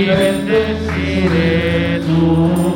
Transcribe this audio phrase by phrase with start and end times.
[0.00, 2.73] y bendeciré tu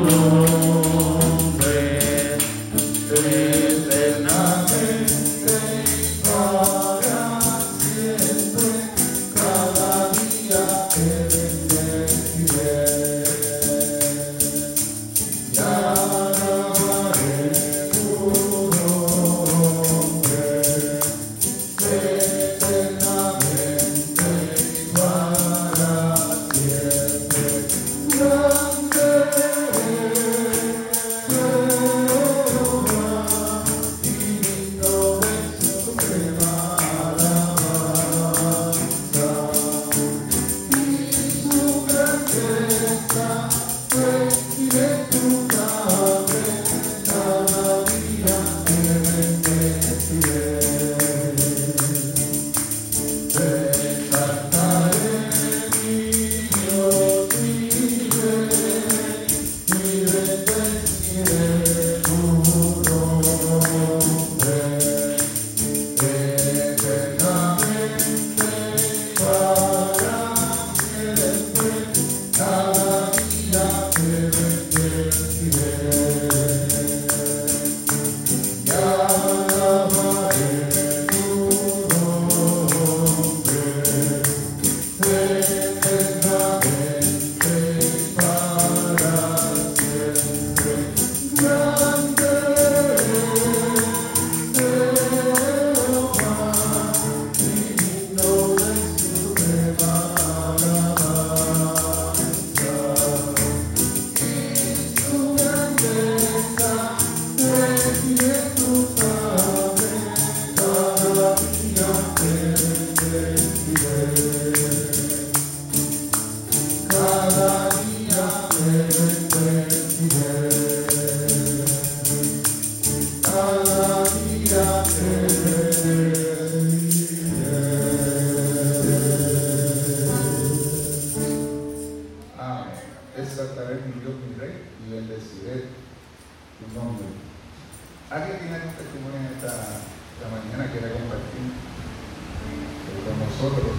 [138.10, 143.76] ¿Alguien tiene algún testimonio en esta, esta mañana que quiera compartir eh, con nosotros?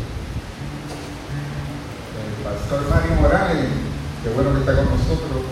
[2.14, 3.74] El pastor Mario Morales,
[4.22, 5.49] que bueno que está con nosotros.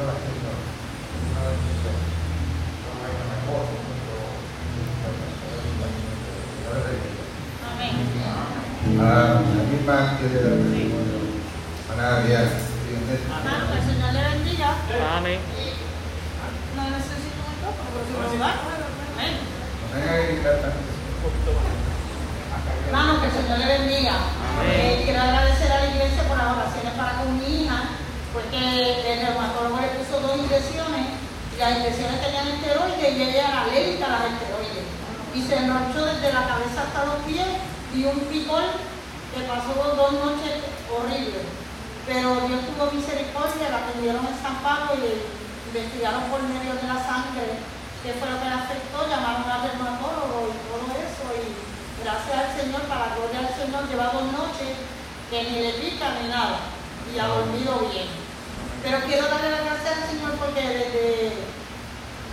[0.00, 0.12] está
[13.76, 14.12] haciendo Señor
[22.92, 24.14] No que el Señor le bendiga.
[25.04, 27.78] Quiero agradecer a la iglesia por las oraciones para con mi hija.
[28.32, 31.18] Porque el reumatólogo le puso dos inyecciones
[31.50, 34.86] y las inyecciones tenían esteroides y ella era alérgica a las esteroides.
[35.34, 37.50] Y se enrochó desde la cabeza hasta los pies
[37.94, 38.62] y un picor
[39.34, 41.46] que pasó dos noches horribles.
[42.06, 45.26] Pero Dios tuvo misericordia, la atendieron en San Pablo y
[45.70, 47.58] investigaron por medio de la sangre
[48.02, 51.24] qué fue lo que le afectó, llamaron al reumatólogo y todo eso.
[51.34, 54.70] Y gracias al Señor, para la gloria al Señor, lleva dos noches
[55.30, 56.58] que ni le pica ni nada
[57.14, 58.19] y ha dormido bien.
[58.82, 61.32] Pero quiero darle las gracias al Señor porque desde,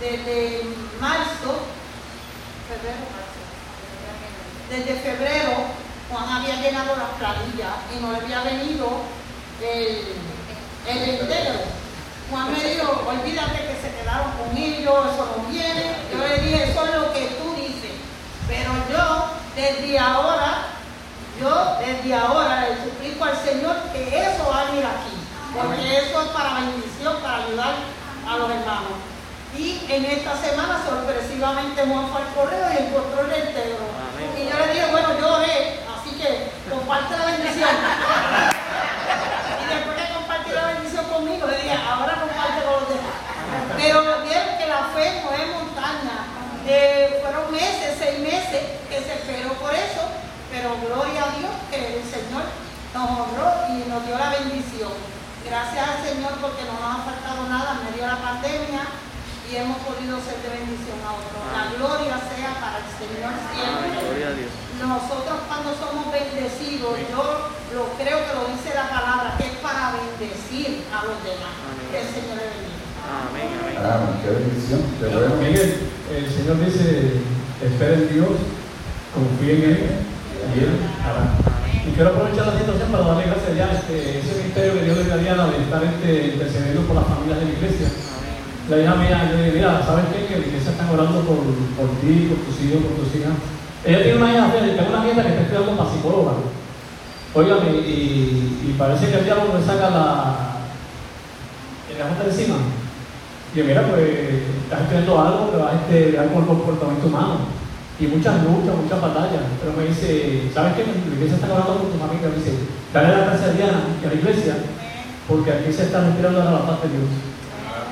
[0.00, 0.62] desde
[1.00, 1.60] marzo,
[2.68, 3.40] febrero, marzo,
[4.70, 5.52] desde febrero
[6.10, 8.88] Juan había llenado las planillas y no le había venido
[9.60, 10.14] el,
[10.86, 11.54] el entero.
[12.30, 15.96] Juan me dijo, olvídate que se quedaron con ellos, eso no viene.
[16.10, 17.92] Yo le dije, eso es lo que tú dices.
[18.46, 20.68] Pero yo, desde ahora,
[21.40, 25.27] yo desde ahora le suplico al Señor que eso va a ir aquí.
[25.58, 27.74] Porque eso es para bendición, para ayudar
[28.28, 28.94] a los hermanos.
[29.56, 33.76] Y en esta semana sorpresivamente Juan fue al correo y encontró el entero.
[34.38, 37.70] Y yo le dije, bueno, yo oré, así que comparte la bendición.
[39.58, 43.18] y después que compartió la bendición conmigo, le dije, ahora comparte con los demás.
[43.74, 46.22] Pero vieron que la fe no es montaña.
[46.68, 50.06] Eh, fueron meses, seis meses que se esperó por eso,
[50.52, 52.46] pero gloria a Dios que el Señor
[52.94, 55.17] nos honró y nos dio la bendición.
[55.48, 58.84] Gracias al Señor porque no nos ha faltado nada en medio de la pandemia
[59.48, 61.40] y hemos podido ser de bendición a otros.
[61.56, 63.96] La gloria sea para el Señor siempre.
[63.96, 64.52] Gloria a Dios.
[64.76, 67.24] Nosotros cuando somos bendecidos, yo
[67.72, 71.56] lo creo que lo dice la palabra, que es para bendecir a los demás.
[71.64, 71.88] Amén.
[71.88, 72.78] Que el Señor le bendiga.
[73.08, 73.76] Amén, amén.
[73.80, 74.20] Amén.
[74.20, 74.84] Qué bendición.
[75.00, 75.32] Bueno.
[75.40, 77.24] Miguel, el Señor dice,
[77.64, 78.36] espera en Dios,
[79.16, 79.80] confía en Él
[80.52, 81.57] y Él hará.
[81.88, 84.98] Y quiero aprovechar la situación para darle gracias ya a este, ese ministerio que Dios
[84.98, 87.88] le dio a Diana de estar este, intercediendo por las familias de la iglesia.
[88.68, 90.28] La hija mía, yo le mira, ¿sabes qué?
[90.28, 91.40] Que la iglesia está orando por,
[91.80, 93.32] por ti, por tus hijos, por tus hijas.
[93.88, 96.32] Ella tiene una hija, tengo una nieta que está estudiando para psicóloga.
[97.32, 100.48] Óigame, y, y parece que el diablo le saca la,
[101.96, 102.56] gafete de encima.
[103.56, 107.57] Y mira, pues estás estudiando algo que va a este, con el comportamiento humano.
[108.00, 109.42] Y muchas luchas, muchas batallas.
[109.60, 110.84] Pero me dice, ¿sabes qué?
[110.86, 112.30] La iglesia está hablando con tu familia.
[112.30, 112.54] Me dice,
[112.94, 114.54] dale la gracia a Diana y a la iglesia,
[115.26, 117.10] porque aquí se está respirando la paz de Dios.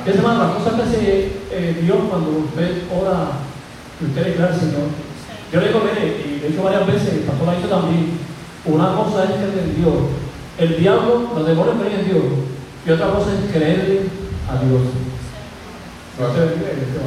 [0.07, 3.43] Y esa hermano, la cosa que hace eh, Dios cuando usted ora
[4.01, 4.87] y usted declara al Señor.
[5.53, 8.19] Yo le mire, y de hecho varias veces, el pastor lo ha dicho también,
[8.65, 9.95] una cosa es creer en Dios.
[10.59, 12.25] El diablo, los demonios creen en Dios.
[12.87, 14.03] Y otra cosa es creerle
[14.49, 14.83] a Dios.
[16.19, 17.03] Dios te bendiga.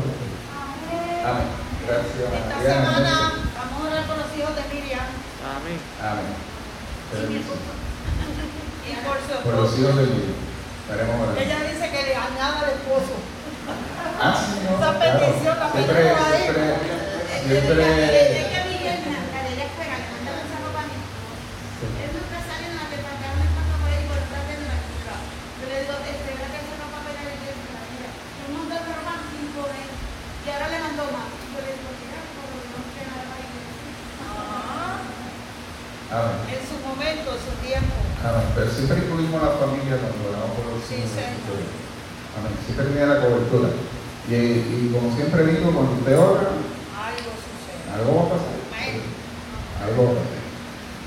[1.26, 1.69] Amén.
[1.90, 2.22] Gracias.
[2.22, 5.10] Esta semana vamos a orar con los hijos de Miriam
[5.42, 5.82] Amén.
[5.98, 6.30] Amén.
[8.86, 9.82] Y por su Por los esposo.
[9.82, 10.06] hijos de.
[10.86, 11.42] Estaremos orando.
[11.42, 13.18] Ella dice que le añada al esposo.
[14.22, 15.20] Ah, sí, no, Esa claro.
[15.20, 16.46] petición la Siempre, ahí.
[16.46, 16.78] siempre,
[17.42, 17.70] siempre.
[17.70, 17.78] por
[29.56, 29.70] por.
[30.46, 31.30] Y ahora le mandó más.
[31.54, 33.50] Yo le digo, mira, por lo menos que nada para ir.
[36.10, 36.38] Amén.
[36.50, 37.94] En su momento, en su tiempo.
[38.26, 38.46] Amén.
[38.56, 40.98] Pero siempre incluimos a la familia cuando oramos por los Sí.
[41.06, 41.62] Señor.
[42.38, 42.54] Amén.
[42.66, 43.70] Siempre tiene la cobertura.
[44.30, 47.82] Y, y como siempre digo, cuando usted ora, Algo sucede.
[47.94, 48.56] algo va a pasar.
[48.74, 49.02] Amén.
[49.86, 50.40] Algo va a pasar.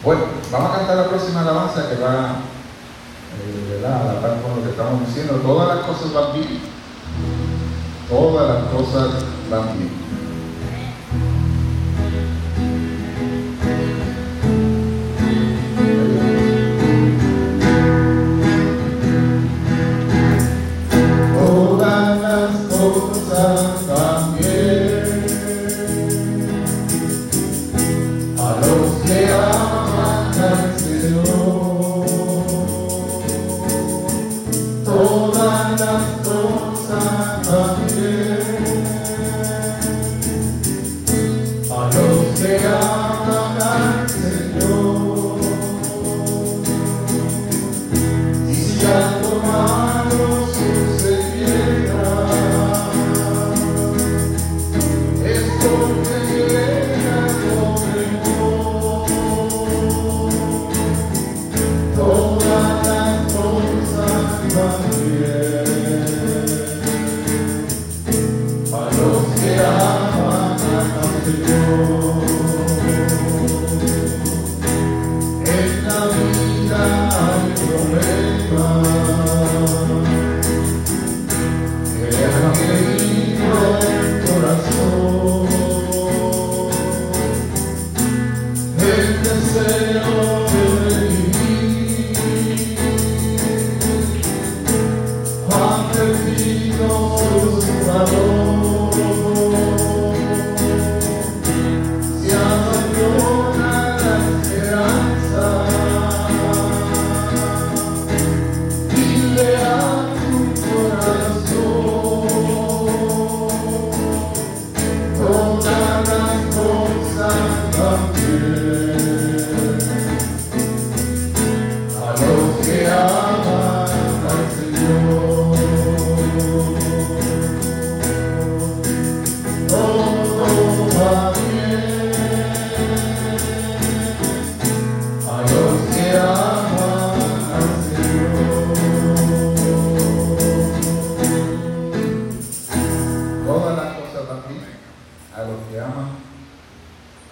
[0.03, 2.43] Bueno, vamos a cantar la próxima alabanza que va
[3.39, 4.03] eh, ¿verdad?
[4.03, 5.35] a la par con lo que estamos diciendo.
[5.43, 6.59] Todas las cosas van bien.
[8.09, 9.09] Todas las cosas
[9.51, 10.02] van bien.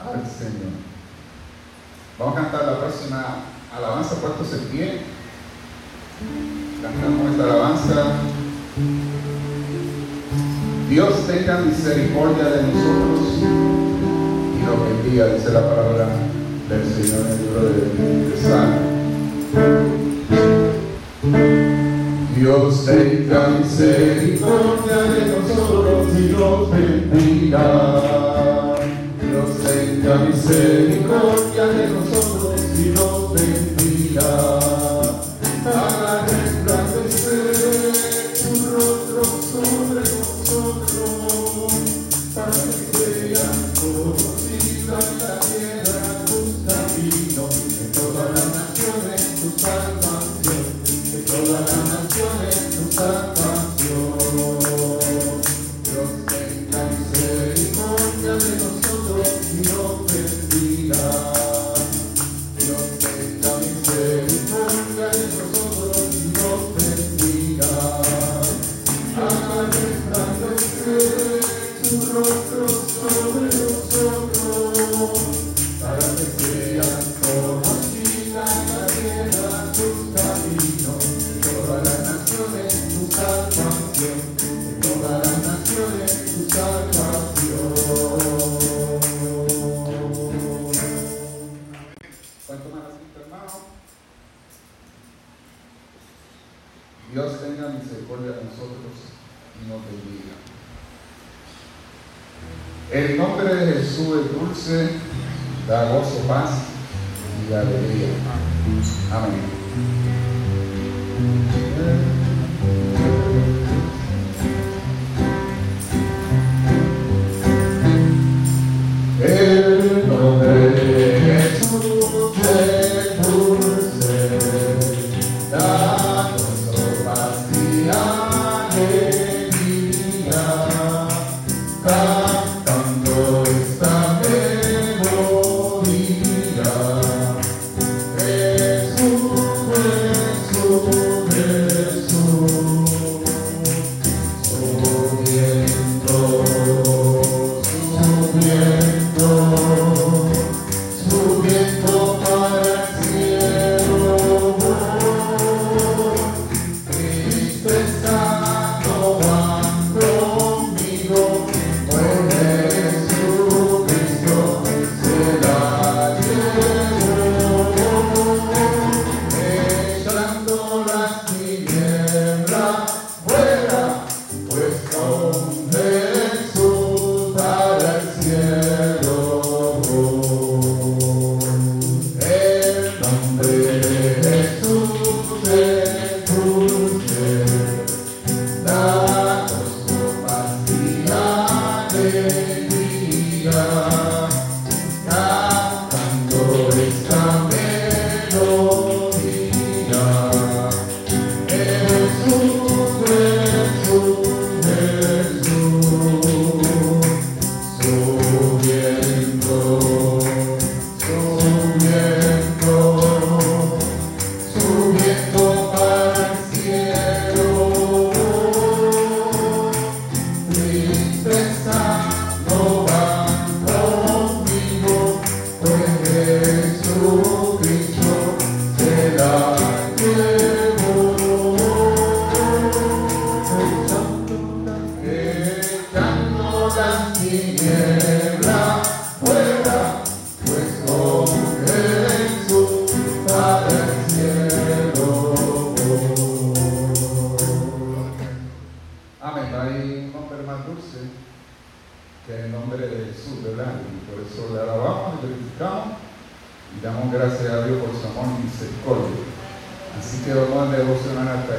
[0.00, 0.72] al Señor.
[2.18, 3.36] Vamos a cantar la próxima
[3.76, 5.00] alabanza puestos en pie.
[6.82, 8.04] Cantamos esta alabanza.
[10.88, 16.08] Dios tenga misericordia de nosotros y nos bendiga, dice la palabra
[16.68, 18.90] del Señor en el libro San.
[22.34, 28.29] Dios tenga misericordia de nosotros y nos bendiga.
[30.00, 32.19] Tenga misericordia de nosotros.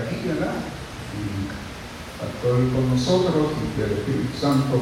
[0.01, 0.53] Aquí, ¿verdad?
[1.17, 1.48] Y
[2.20, 4.81] pastor con nosotros y que el Espíritu Santo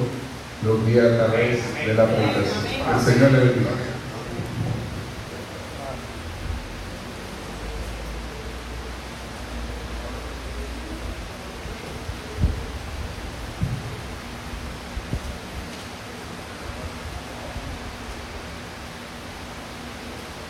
[0.63, 2.65] los guíe a través de la predicación.
[2.93, 3.71] El Señor le bendiga.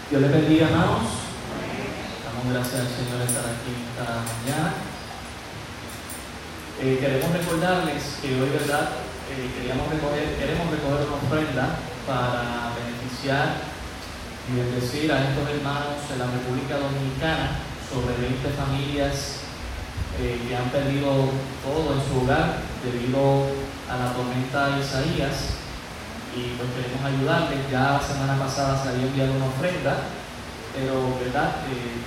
[0.10, 0.70] Dios les bendiga.
[0.70, 1.20] Damos
[2.52, 4.74] gracias al Señor de estar aquí esta mañana.
[6.82, 8.94] Eh, queremos recordarles que hoy, ¿verdad?
[9.34, 11.66] Eh, queríamos recoger, queremos recoger una ofrenda
[12.06, 13.58] para beneficiar
[14.46, 17.58] y bendecir a estos hermanos de la República Dominicana,
[17.90, 19.50] sobre 20 familias
[20.22, 21.34] eh, que han perdido
[21.66, 23.50] todo en su hogar debido
[23.90, 25.58] a la tormenta Isaías
[26.38, 27.66] y pues queremos ayudarles.
[27.74, 30.06] Ya la semana pasada se había enviado una ofrenda,
[30.78, 31.98] pero verdad eh,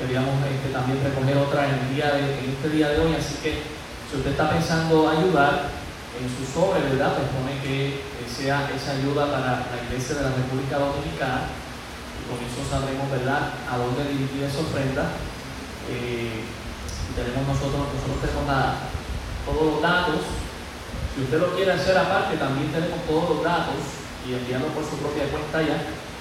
[0.00, 3.79] queríamos este, también recoger otra en, de, en este día de hoy, así que
[4.10, 5.70] si usted está pensando ayudar
[6.18, 7.14] en su sobre, ¿verdad?
[7.14, 11.46] Pues que sea esa ayuda para la Iglesia de la República Dominicana
[12.18, 15.14] y con eso sabremos, ¿verdad?, a dónde dirigir esa ofrenda.
[15.88, 16.42] Eh,
[17.14, 18.90] tenemos nosotros, nosotros tenemos la,
[19.46, 20.22] todos los datos
[21.14, 23.82] si usted lo quiere hacer aparte, también tenemos todos los datos
[24.22, 25.76] y enviarlo por su propia cuenta ya,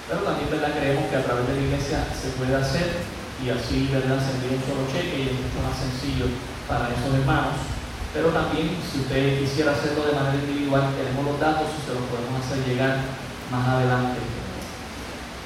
[0.09, 0.73] pero también ¿verdad?
[0.73, 3.05] creemos que a través de la iglesia se puede hacer
[3.37, 4.17] y así ¿verdad?
[4.17, 6.25] se envía un solo cheque y es mucho más sencillo
[6.65, 7.78] para esos hermanos.
[8.13, 12.09] Pero también si usted quisiera hacerlo de manera individual, tenemos los datos y se los
[12.09, 13.05] podemos hacer llegar
[13.53, 14.17] más adelante.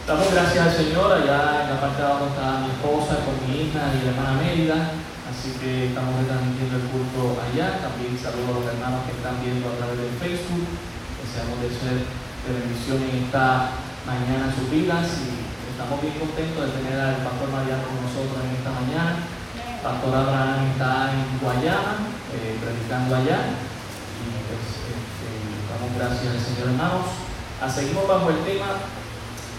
[0.08, 3.68] Damos gracias al Señor, allá en la parte de abajo está mi esposa con mi
[3.68, 4.96] hija y la hermana Mérida.
[5.24, 7.80] Así que estamos transmitiendo el culto allá.
[7.80, 10.68] También saludo a los hermanos que están viendo a través del Facebook.
[11.24, 15.32] Deseamos de ser de bendición en esta mañana en sus vidas y
[15.72, 19.12] estamos bien contentos de tener al pastor Mariano con nosotros en esta mañana.
[19.84, 23.52] Pastor Abraham está en Guayana, eh, predicando allá.
[24.16, 25.28] Y pues este,
[25.68, 27.12] damos gracias al Señor hermanos.
[27.60, 28.80] Ah, seguimos bajo el tema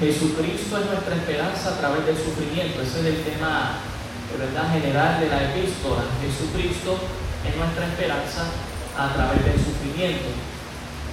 [0.01, 2.81] Jesucristo es nuestra esperanza a través del sufrimiento.
[2.81, 3.85] Ese es el tema
[4.33, 6.03] verdad general de la epístola.
[6.25, 6.99] Jesucristo
[7.47, 8.49] es nuestra esperanza
[8.97, 10.33] a través del sufrimiento.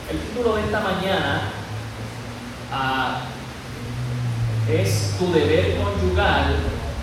[0.09, 1.51] El título de esta mañana
[2.71, 3.21] ah,
[4.71, 6.55] es Tu deber conyugal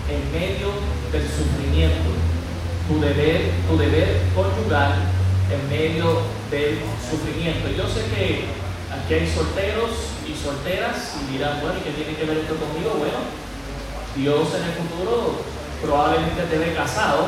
[0.09, 2.09] en medio del sufrimiento.
[2.87, 4.93] Tu deber, tu deber conyugal
[5.49, 7.69] en medio del sufrimiento.
[7.69, 8.45] Yo sé que
[8.89, 9.89] aquí hay solteros
[10.25, 12.95] y solteras y dirán, bueno, ¿y qué tiene que ver esto conmigo?
[12.97, 13.19] Bueno,
[14.15, 15.41] Dios en el futuro
[15.81, 17.27] probablemente te ve casado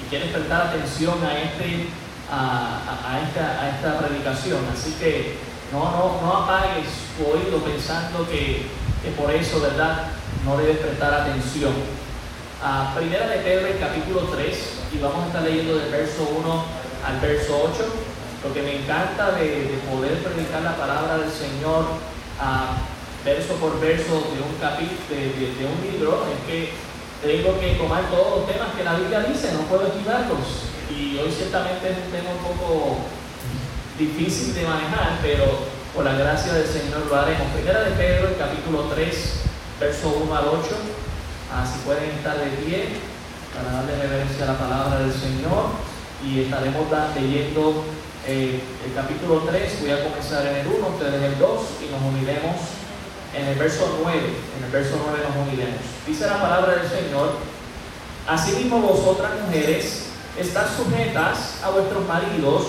[0.00, 1.88] y quieres prestar atención a, este,
[2.30, 4.60] a, esta, a esta predicación.
[4.72, 5.36] Así que
[5.72, 8.66] no, no, no apagues tu oído pensando que,
[9.02, 10.08] que por eso, ¿verdad?
[10.44, 11.72] No debes prestar atención.
[12.62, 16.64] A primera de Pedro, el capítulo 3, y vamos a estar leyendo del verso 1
[17.06, 17.84] al verso 8.
[18.46, 21.86] Lo que me encanta de, poder predicar la palabra del Señor
[22.38, 22.78] a
[23.24, 26.72] verso por verso de un capítulo, de, de un libro, es que
[27.22, 30.70] tengo que tomar todos los temas que la Biblia dice, no puedo esquivarlos.
[30.90, 32.96] Y hoy ciertamente es un tema un poco
[33.98, 37.46] difícil de manejar, pero por la gracia del Señor lo haremos.
[37.54, 39.34] Primera de Pedro, el capítulo 3,
[39.80, 41.01] verso 1 al 8.
[41.54, 42.88] Así pueden estar de pie
[43.54, 45.76] para darle reverencia a la palabra del Señor.
[46.24, 47.84] Y estaremos leyendo
[48.26, 49.80] eh, el capítulo 3.
[49.80, 52.56] Voy a comenzar en el 1, ustedes en el 2 y nos uniremos
[53.34, 54.18] en el verso 9,
[54.58, 55.80] en el verso 9 nos uniremos.
[56.06, 57.36] Dice la palabra del Señor,
[58.28, 60.06] asimismo vosotras mujeres,
[60.38, 62.66] estás sujetas a vuestros maridos,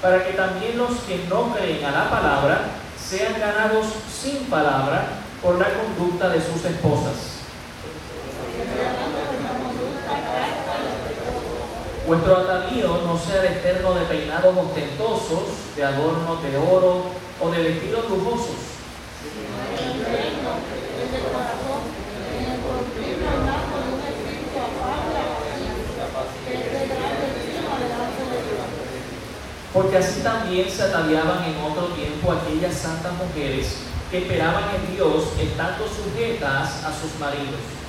[0.00, 2.60] para que también los que no creen a la palabra
[2.96, 5.08] sean ganados sin palabra
[5.42, 7.33] por la conducta de sus esposas.
[12.06, 17.04] Vuestro atavío no sea de externo de peinados ostentosos, de adornos de oro
[17.40, 18.74] o de vestidos lujosos
[29.72, 35.24] porque así también se ataviaban en otro tiempo aquellas santas mujeres que esperaban en Dios
[35.36, 37.83] estando sujetas a sus maridos.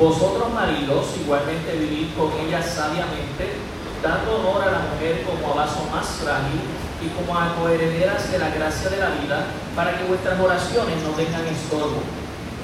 [0.00, 3.60] Vosotros maridos igualmente vivid con ellas sabiamente,
[4.02, 6.56] dando honor a la mujer como a vaso más frágil
[7.04, 9.44] y como a coherederas de la gracia de la vida,
[9.76, 12.00] para que vuestras oraciones no tengan estorbo.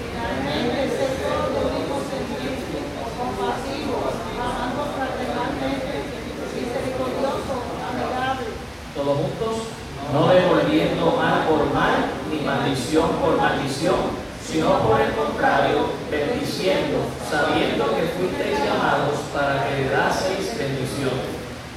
[0.01, 1.16] Finalmente,
[11.47, 19.31] por mal, ni maldición por maldición, sino por el contrario, bendiciendo, sabiendo que fuisteis llamados
[19.33, 21.15] para que heredaseis bendición.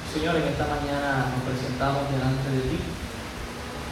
[0.09, 2.79] Señor, en esta mañana nos presentamos delante de ti.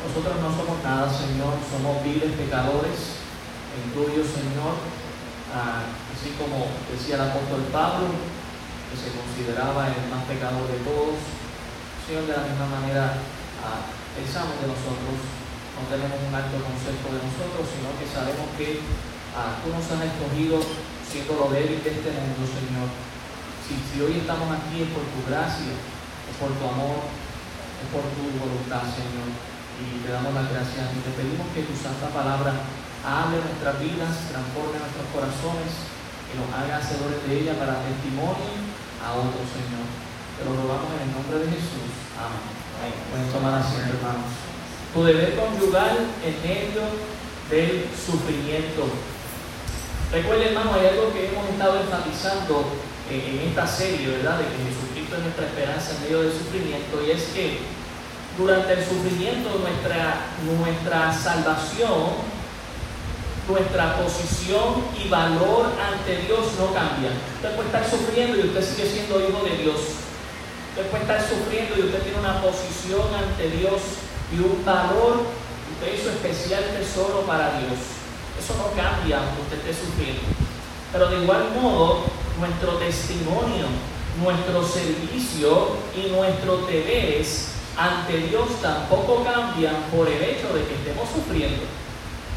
[0.01, 3.21] Nosotros no somos nada, Señor, somos viles pecadores
[3.77, 4.81] en tuyo, Señor.
[5.53, 8.09] Así como decía el apóstol Pablo,
[8.89, 11.17] que se consideraba el más pecador de todos.
[12.07, 13.19] Señor, de la misma manera
[13.59, 13.83] ah,
[14.15, 15.27] pensamos de nosotros,
[15.75, 18.79] no tenemos un alto concepto de nosotros, sino que sabemos que
[19.35, 20.63] ah, tú nos has escogido
[21.03, 22.87] siendo lo débil de este mundo, Señor.
[23.67, 28.23] Si, hoy estamos aquí es por tu gracia, es por tu amor, es por tu
[28.39, 29.27] voluntad, Señor.
[29.75, 32.55] Y te damos las gracias y te pedimos que tu santa palabra
[33.03, 35.75] hable nuestras vidas, transforme nuestros corazones
[36.31, 38.63] y nos haga hacedores de ella para testimonio
[39.03, 40.06] a otro Señor.
[40.37, 41.89] Te lo rogamos en el nombre de Jesús.
[42.13, 42.93] Amén.
[43.09, 44.29] Pueden tomar asiento, hermanos.
[44.93, 46.85] Tu deber conyugal en medio
[47.49, 48.85] del sufrimiento.
[50.13, 52.69] Recuerden, hermano, hay algo que hemos estado enfatizando
[53.09, 54.37] en esta serie, ¿verdad?
[54.37, 57.01] De que Jesucristo es nuestra esperanza en medio del sufrimiento.
[57.01, 57.59] Y es que
[58.37, 62.37] durante el sufrimiento nuestra, nuestra salvación
[63.47, 67.11] nuestra posición y valor ante Dios no cambia.
[67.35, 69.79] Usted puede estar sufriendo y usted sigue siendo hijo de Dios.
[70.77, 73.81] Usted puede estar sufriendo y usted tiene una posición ante Dios
[74.29, 75.25] y un valor.
[75.73, 77.97] Usted hizo especial tesoro para Dios.
[78.37, 80.21] Eso no cambia aunque usted esté sufriendo.
[80.93, 82.05] Pero de igual modo,
[82.37, 83.65] nuestro testimonio,
[84.21, 91.09] nuestro servicio y nuestros deberes ante Dios tampoco cambian por el hecho de que estemos
[91.09, 91.65] sufriendo.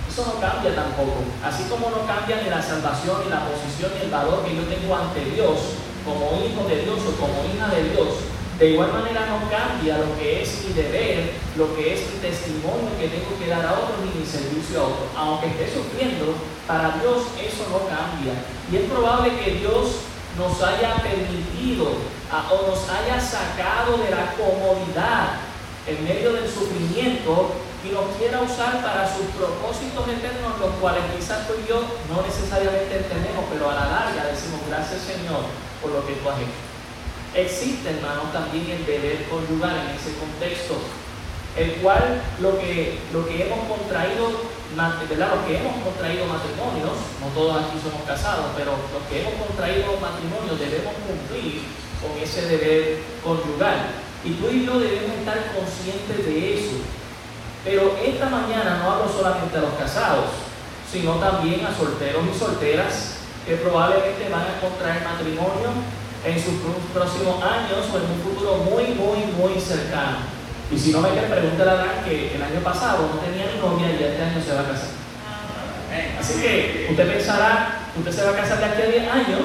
[0.09, 1.29] Eso no cambia tampoco.
[1.45, 4.63] Así como no cambia ni la salvación, ni la posición, ni el valor que yo
[4.65, 8.09] tengo ante Dios, como hijo de Dios o como hija de Dios,
[8.59, 12.93] de igual manera no cambia lo que es mi deber, lo que es mi testimonio
[13.01, 15.09] que tengo que dar a otros ni mi servicio a otros.
[15.17, 16.35] Aunque esté sufriendo,
[16.67, 18.37] para Dios eso no cambia.
[18.71, 20.05] Y es probable que Dios
[20.37, 21.89] nos haya permitido
[22.31, 25.41] o nos haya sacado de la comodidad
[25.87, 31.49] en medio del sufrimiento y nos quiera usar para sus propósitos eternos, los cuales quizás
[31.49, 31.81] tú y yo
[32.13, 35.49] no necesariamente entendemos, pero a la larga decimos gracias Señor
[35.81, 36.61] por lo que tú has hecho.
[37.33, 40.77] Existe, hermanos, también el deber conyugal en ese contexto,
[41.57, 44.45] el cual lo que, lo que hemos contraído,
[44.77, 45.41] ¿verdad?
[45.41, 49.97] Los que hemos contraído matrimonios, no todos aquí somos casados, pero los que hemos contraído
[49.97, 51.65] matrimonios debemos cumplir
[52.03, 53.89] con ese deber conyugal.
[54.23, 57.00] Y tú y yo debemos estar conscientes de eso
[57.65, 60.27] pero esta mañana no hablo solamente a los casados,
[60.91, 65.71] sino también a solteros y solteras que probablemente van a contraer matrimonio
[66.25, 66.61] en sus
[66.93, 70.19] próximos años o en un futuro muy, muy, muy cercano.
[70.71, 73.91] Y si no me quieren, pregúntale a que el año pasado no tenía ni novia
[73.91, 75.01] y este año se va a casar.
[76.19, 79.41] Así que usted pensará, usted se va a casar de aquí a 10 años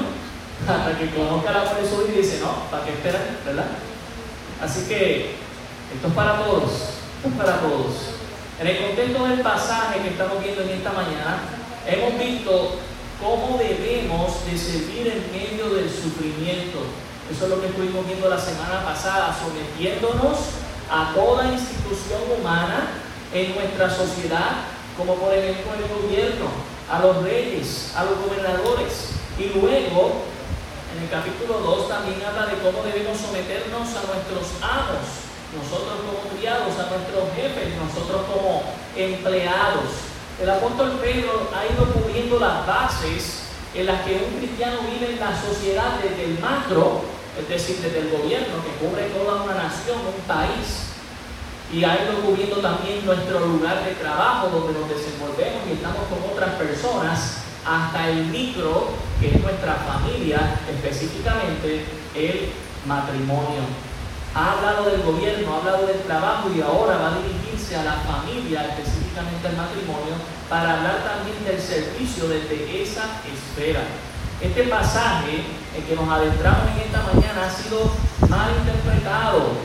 [0.67, 3.21] hasta que conozca la por y dice, no, ¿para qué esperar?
[3.45, 3.65] ¿Verdad?
[4.61, 5.35] Así que
[5.93, 8.13] esto es para todos para todos.
[8.59, 11.39] En el contexto del pasaje que estamos viendo en esta mañana,
[11.87, 12.75] hemos visto
[13.19, 16.85] cómo debemos de servir en medio del sufrimiento.
[17.31, 20.37] Eso es lo que estuvimos viendo la semana pasada, sometiéndonos
[20.89, 23.01] a toda institución humana
[23.33, 24.61] en nuestra sociedad,
[24.95, 26.45] como por ejemplo el gobierno,
[26.89, 29.17] a los reyes, a los gobernadores.
[29.39, 30.21] Y luego,
[30.95, 35.24] en el capítulo 2 también habla de cómo debemos someternos a nuestros amos,
[35.55, 38.63] nosotros como criados, a nuestros jefes, nosotros como
[38.95, 40.11] empleados.
[40.41, 45.19] El apóstol Pedro ha ido cubriendo las bases en las que un cristiano vive en
[45.19, 47.01] la sociedad desde el macro,
[47.39, 50.95] es decir, desde el gobierno que cubre toda una nación, un país,
[51.71, 56.31] y ha ido cubriendo también nuestro lugar de trabajo donde nos desenvolvemos y estamos con
[56.31, 58.89] otras personas, hasta el micro,
[59.19, 62.51] que es nuestra familia, específicamente el
[62.85, 63.63] matrimonio
[64.35, 67.93] ha hablado del gobierno, ha hablado del trabajo y ahora va a dirigirse a la
[68.03, 70.13] familia, específicamente al matrimonio,
[70.49, 73.79] para hablar también del servicio desde esa esfera.
[74.41, 75.39] Este pasaje
[75.73, 77.89] en que nos adentramos en esta mañana ha sido
[78.27, 79.55] mal interpretado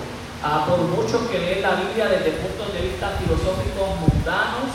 [0.45, 4.71] ah, por muchos que leen la Biblia desde puntos de vista filosóficos mundanos,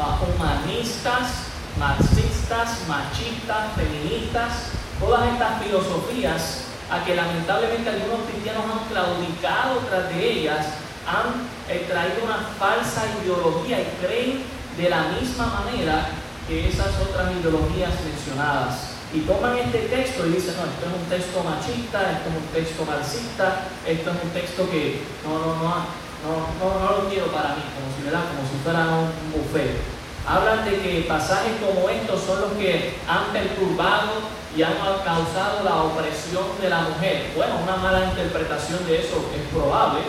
[0.00, 9.78] ah, humanistas, marxistas, machistas, feministas, todas estas filosofías a que lamentablemente algunos cristianos han claudicado
[9.88, 10.66] tras de ellas,
[11.06, 14.42] han eh, traído una falsa ideología y creen
[14.76, 16.08] de la misma manera
[16.46, 18.96] que esas otras ideologías mencionadas.
[19.12, 22.48] Y toman este texto y dicen, no, esto es un texto machista, esto es un
[22.52, 23.46] texto marxista,
[23.86, 25.74] esto es un texto que no, no, no,
[26.24, 29.97] no, no, no lo quiero para mí, como si, como si fuera un buffet.
[30.28, 35.84] Hablan de que pasajes como estos son los que han perturbado y han causado la
[35.84, 37.32] opresión de la mujer.
[37.34, 40.00] Bueno, una mala interpretación de eso es probable.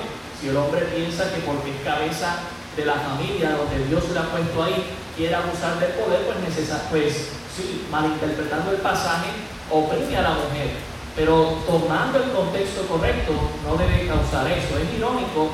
[0.41, 2.36] Si el hombre piensa que porque es cabeza
[2.75, 6.84] de la familia, donde Dios le ha puesto ahí, quiere abusar del poder, pues, necesita,
[6.89, 7.13] pues
[7.55, 9.32] sí, malinterpretando el pasaje,
[9.71, 10.71] oprime a la mujer.
[11.15, 13.32] Pero tomando el contexto correcto,
[13.63, 14.77] no debe causar eso.
[14.77, 15.49] Es irónico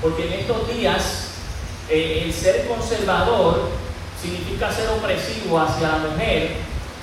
[0.00, 1.30] porque en estos días
[1.90, 3.87] eh, el ser conservador
[4.20, 6.56] significa ser opresivo hacia la mujer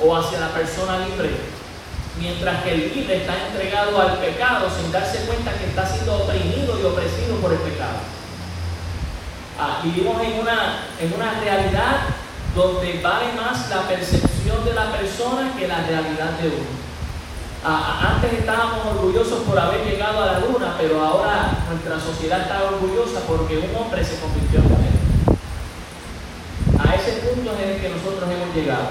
[0.03, 1.31] o hacia la persona libre,
[2.19, 6.79] mientras que el libre está entregado al pecado sin darse cuenta que está siendo oprimido
[6.79, 7.99] y opresido por el pecado.
[9.57, 12.11] Ah, vivimos en una, en una realidad
[12.53, 16.85] donde vale más la percepción de la persona que la realidad de uno.
[17.63, 22.63] Ah, antes estábamos orgullosos por haber llegado a la luna, pero ahora nuestra sociedad está
[22.63, 24.95] orgullosa porque un hombre se convirtió en mujer.
[26.77, 28.89] A ese punto es en el nosotros hemos llegado.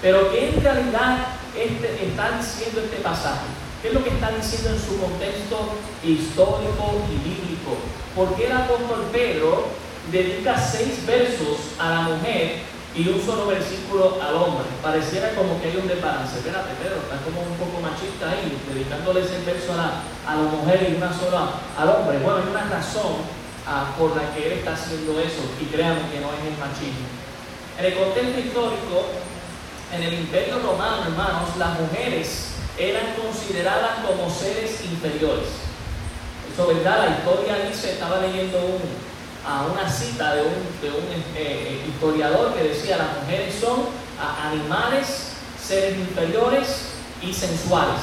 [0.00, 1.26] Pero ¿qué en realidad
[1.56, 3.46] este, está diciendo este pasaje?
[3.82, 7.78] ¿Qué es lo que está diciendo en su contexto histórico y bíblico?
[8.14, 9.66] ¿Por qué el apóstol Pedro
[10.10, 12.62] dedica seis versos a la mujer
[12.94, 14.66] y un solo versículo al hombre?
[14.82, 16.38] Pareciera como que hay un desbalance.
[16.38, 19.90] Espérate, Pedro, está como un poco machista ahí, dedicándole ese verso a la,
[20.26, 22.18] a la mujer y una sola al hombre.
[22.18, 23.22] Bueno, hay una razón
[23.66, 27.06] ah, por la que él está haciendo eso, y créanme que no es el machismo.
[27.78, 29.06] En el contexto histórico,
[29.94, 35.46] en el imperio romano, hermanos, las mujeres eran consideradas como seres inferiores.
[36.52, 37.08] Eso, ¿verdad?
[37.08, 38.58] La historia dice, estaba leyendo
[39.46, 40.48] a una cita de un,
[40.82, 43.86] eh, eh, historiador que decía, las mujeres son
[44.18, 46.88] animales, seres inferiores
[47.22, 48.00] y sensuales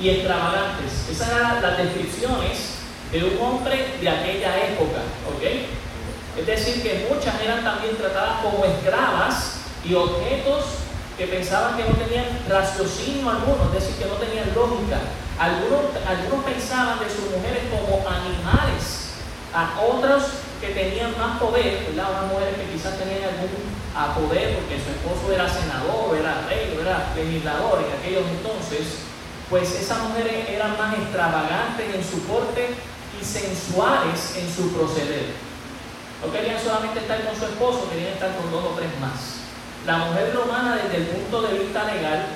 [0.00, 1.08] y extravagantes.
[1.08, 2.74] Esas eran las descripciones
[3.12, 5.81] de un hombre de aquella época, ¿ok?
[6.36, 10.64] Es decir, que muchas eran también tratadas como esclavas y objetos
[11.18, 14.98] que pensaban que no tenían raciocinio alguno, es decir, que no tenían lógica.
[15.38, 19.12] Algunos, algunos pensaban de sus mujeres como animales,
[19.52, 22.10] a otros que tenían más poder, ¿verdad?
[22.10, 27.12] Unas mujeres que quizás tenían algún poder porque su esposo era senador, era rey, era
[27.14, 29.04] legislador en aquellos entonces,
[29.50, 32.72] pues esas mujeres eran más extravagantes en su porte
[33.20, 35.51] y sensuales en su proceder.
[36.24, 39.42] No querían solamente estar con su esposo, querían estar con dos o tres más.
[39.84, 42.26] La mujer romana desde el punto de vista legal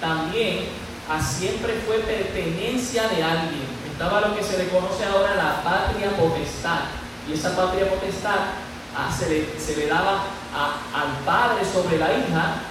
[0.00, 0.66] también
[1.10, 3.66] a siempre fue pertenencia de alguien.
[3.90, 6.94] Estaba lo que se le conoce ahora la patria potestad.
[7.28, 8.54] Y esa patria potestad
[8.96, 12.62] ah, se, le, daba al padre sobre la hija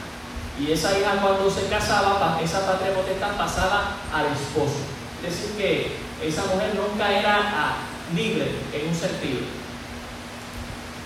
[0.58, 4.80] y esa hija cuando se casaba, esa patria potestad pasaba al esposo.
[5.22, 7.74] Es decir, que esa mujer nunca era ah,
[8.16, 9.63] libre en un sentido.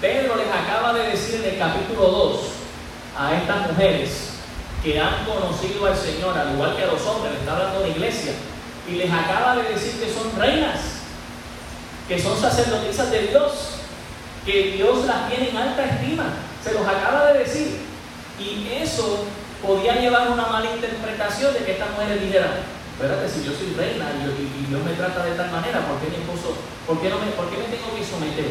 [0.02, 2.40] Pedro les acaba de decir en el capítulo 2
[3.18, 4.30] a estas mujeres
[4.84, 7.90] que han conocido al Señor, al igual que a los hombres, le está hablando de
[7.90, 8.34] iglesia,
[8.88, 10.80] y les acaba de decir que son reinas,
[12.08, 13.52] que son sacerdotisas de Dios,
[14.46, 16.26] que Dios las tiene en alta estima,
[16.64, 17.80] se los acaba de decir.
[18.40, 19.26] Y eso
[19.66, 22.52] podía llevar una mala interpretación de que estas mujeres dijeran,
[22.94, 26.22] espérate, si yo soy reina y, Dios me trata de tal manera, ¿por qué mi
[26.22, 26.56] esposo,
[26.86, 28.46] por qué, no me, por qué me tengo que someter?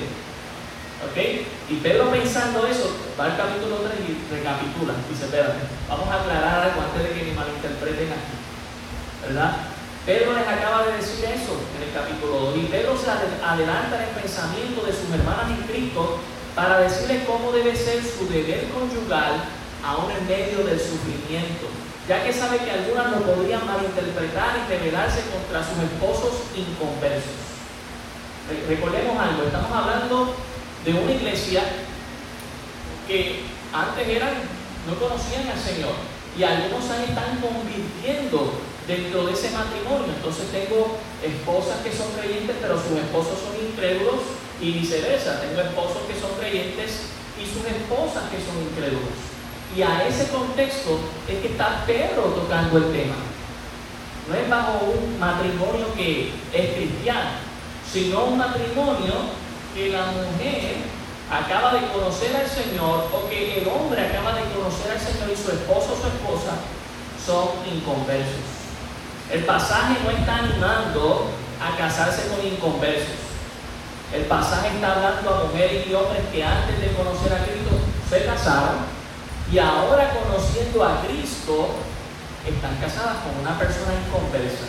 [1.04, 1.16] ¿Ok?
[1.68, 4.94] Y Pedro pensando eso, va al capítulo 3 y recapitula.
[5.10, 8.36] Dice, espérate, vamos a aclarar algo antes de que me malinterpreten aquí.
[9.28, 9.76] ¿Verdad?
[10.06, 12.56] Pedro les acaba de decir eso en el capítulo 2.
[12.56, 16.20] Y Pedro se adelanta en el pensamiento de sus hermanas en Cristo
[16.54, 19.44] para decirles cómo debe ser su deber conyugal
[19.84, 21.68] aún en medio del sufrimiento,
[22.08, 27.44] ya que sabe que algunas lo podrían malinterpretar y rebelarse contra sus esposos inconversos.
[28.68, 30.34] Recordemos algo, estamos hablando
[30.86, 31.64] de una iglesia
[33.08, 34.34] que antes eran,
[34.86, 35.98] no conocían al Señor
[36.38, 38.54] y algunos se están convirtiendo
[38.86, 40.14] dentro de ese matrimonio.
[40.14, 40.94] Entonces tengo
[41.26, 45.40] esposas que son creyentes pero sus esposos son incrédulos y viceversa.
[45.40, 49.18] Tengo esposos que son creyentes y sus esposas que son incrédulos.
[49.74, 53.16] Y a ese contexto es que está Pedro tocando el tema.
[54.28, 57.42] No es bajo un matrimonio que es cristiano,
[57.92, 59.34] sino un matrimonio
[59.76, 60.88] que la mujer
[61.30, 65.36] acaba de conocer al Señor o que el hombre acaba de conocer al Señor y
[65.36, 66.56] su esposo o su esposa
[67.20, 68.56] son inconversos.
[69.30, 71.28] El pasaje no está animando
[71.60, 73.20] a casarse con inconversos.
[74.14, 77.76] El pasaje está hablando a mujeres y hombres que antes de conocer a Cristo
[78.08, 78.96] se casaron
[79.52, 81.68] y ahora conociendo a Cristo
[82.48, 84.64] están casadas con una persona inconversa.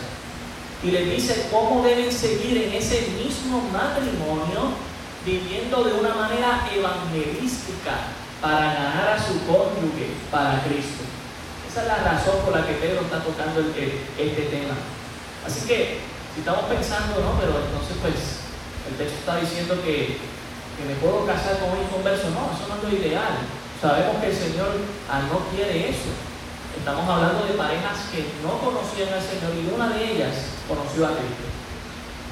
[0.82, 4.74] y les dice cómo deben seguir en ese mismo matrimonio,
[5.28, 11.04] viviendo de una manera evangelística para ganar a su cónyuge para Cristo.
[11.68, 14.74] Esa es la razón por la que Pedro está tocando este tema.
[15.44, 16.00] Así que,
[16.32, 17.36] si estamos pensando, ¿no?
[17.36, 18.16] Pero entonces, pues,
[18.88, 22.32] el texto está diciendo que, que me puedo casar con un inconverso.
[22.32, 23.44] No, eso no es lo ideal.
[23.82, 24.72] Sabemos que el Señor
[25.28, 26.08] no quiere eso.
[26.72, 31.20] Estamos hablando de parejas que no conocían al Señor y una de ellas conoció a
[31.20, 31.57] Cristo.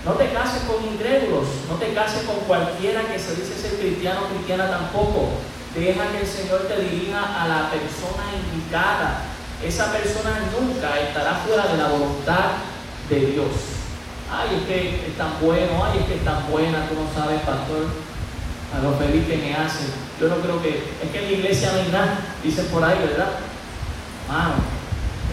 [0.06, 4.20] No te cases con incrédulos, no te cases con cualquiera que se dice ser cristiano
[4.22, 5.30] o cristiana tampoco.
[5.74, 9.22] Deja que el Señor te dirija a la persona indicada.
[9.66, 12.62] Esa persona nunca estará fuera de la voluntad
[13.10, 13.50] de Dios.
[14.30, 17.40] Ay, es que es tan bueno, ay, es que es tan buena, tú no sabes,
[17.40, 17.90] pastor,
[18.74, 19.86] a lo feliz que me hace.
[20.20, 22.98] Yo no creo que, es que en la iglesia no hay nada, dicen por ahí,
[22.98, 23.30] ¿verdad?
[24.28, 24.54] Hermano,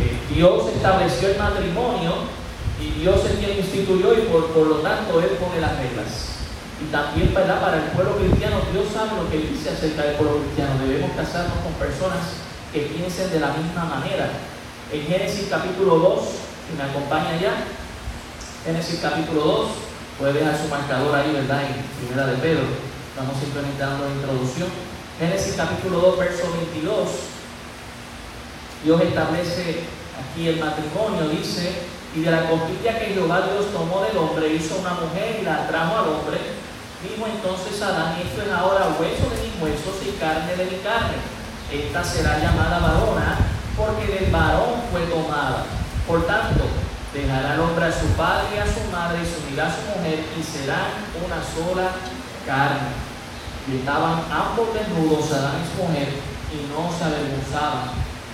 [0.01, 2.42] eh, Dios estableció el matrimonio
[2.83, 6.35] y Dios es quien instituyó y por, por lo tanto Él pone las reglas.
[6.83, 7.61] Y también ¿verdad?
[7.61, 10.83] para el pueblo cristiano, Dios sabe lo que dice acerca del pueblo cristiano.
[10.83, 12.43] Debemos casarnos con personas
[12.73, 14.31] que piensen de la misma manera.
[14.91, 16.19] En Génesis capítulo 2,
[16.67, 17.63] que me acompaña ya,
[18.65, 19.67] Génesis capítulo 2,
[20.19, 21.63] puede dejar su marcador ahí, ¿verdad?
[21.63, 22.67] En primera de Pedro.
[23.15, 24.67] Vamos implementando la introducción.
[25.19, 27.09] Génesis capítulo 2, verso 22.
[28.83, 29.83] Dios establece
[30.19, 31.71] aquí el matrimonio, dice,
[32.15, 35.67] y de la costilla que Jehová Dios tomó del hombre, hizo una mujer y la
[35.67, 36.37] trajo al hombre.
[37.01, 41.17] Dijo entonces Adán, esto es ahora hueso de mis huesos y carne de mi carne.
[41.73, 43.37] Esta será llamada varona,
[43.75, 45.65] porque del varón fue tomada.
[46.07, 46.65] Por tanto,
[47.13, 49.81] dejará el hombre a su padre y a su madre y se unirá a su
[49.97, 51.89] mujer y serán una sola
[52.45, 52.93] carne.
[53.67, 56.09] Y estaban ambos desnudos, Adán y su mujer,
[56.53, 57.89] y no se avergonzaban.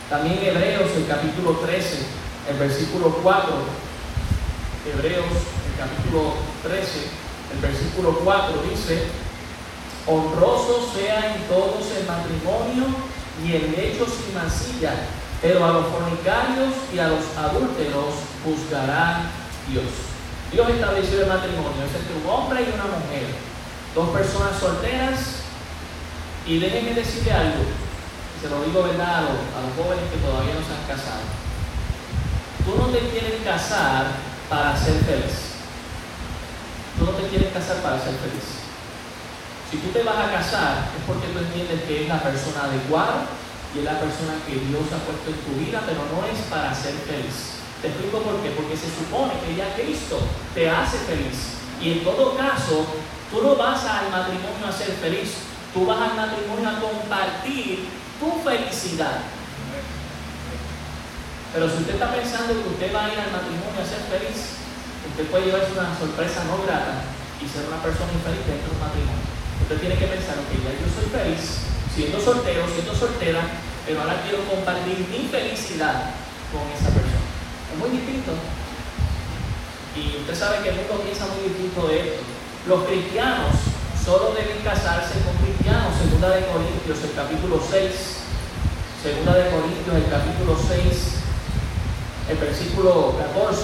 [0.10, 3.54] También Hebreos, el capítulo 13, el versículo 4,
[4.92, 6.34] Hebreos, el capítulo
[6.64, 6.84] 13,
[7.54, 9.04] el versículo 4 dice,
[10.08, 12.86] honroso sea en todos el matrimonio
[13.46, 14.94] y el lecho sin mancilla,
[15.42, 19.30] pero a los fornicarios y a los adúlteros juzgará
[19.70, 19.86] Dios.
[20.52, 23.30] Dios estableció el matrimonio, es entre un hombre y una mujer,
[23.94, 25.44] dos personas solteras,
[26.48, 27.62] y déjenme decirle algo,
[28.42, 31.39] se lo digo verdad a los jóvenes que todavía no se han casado.
[32.70, 34.06] Tú no te quieres casar
[34.48, 35.58] para ser feliz.
[37.00, 38.62] Tú no te quieres casar para ser feliz.
[39.72, 43.26] Si tú te vas a casar es porque tú entiendes que es la persona adecuada
[43.74, 46.70] y es la persona que Dios ha puesto en tu vida, pero no es para
[46.70, 47.58] ser feliz.
[47.82, 48.54] Te explico por qué.
[48.54, 50.22] Porque se supone que ya Cristo
[50.54, 51.58] te hace feliz.
[51.82, 52.86] Y en todo caso,
[53.32, 55.42] tú no vas al matrimonio a ser feliz.
[55.74, 59.39] Tú vas al matrimonio a compartir tu felicidad.
[61.54, 64.62] Pero si usted está pensando que usted va a ir al matrimonio a ser feliz,
[65.10, 67.10] usted puede llevarse una sorpresa no grata
[67.42, 69.26] y ser una persona infeliz dentro del matrimonio.
[69.66, 71.42] Usted tiene que pensar, ok, ya yo soy feliz,
[71.90, 73.42] siendo soltero, siendo soltera,
[73.86, 76.14] pero ahora quiero compartir mi felicidad
[76.54, 77.26] con esa persona.
[77.74, 78.38] Es muy distinto.
[79.98, 82.22] Y usted sabe que el mundo piensa muy distinto de esto.
[82.70, 83.58] Los cristianos
[83.98, 88.30] solo deben casarse con cristianos, segunda de Corintios, el capítulo 6.
[89.02, 91.19] Segunda de Corintios, el capítulo 6,
[92.30, 93.64] el versículo 14,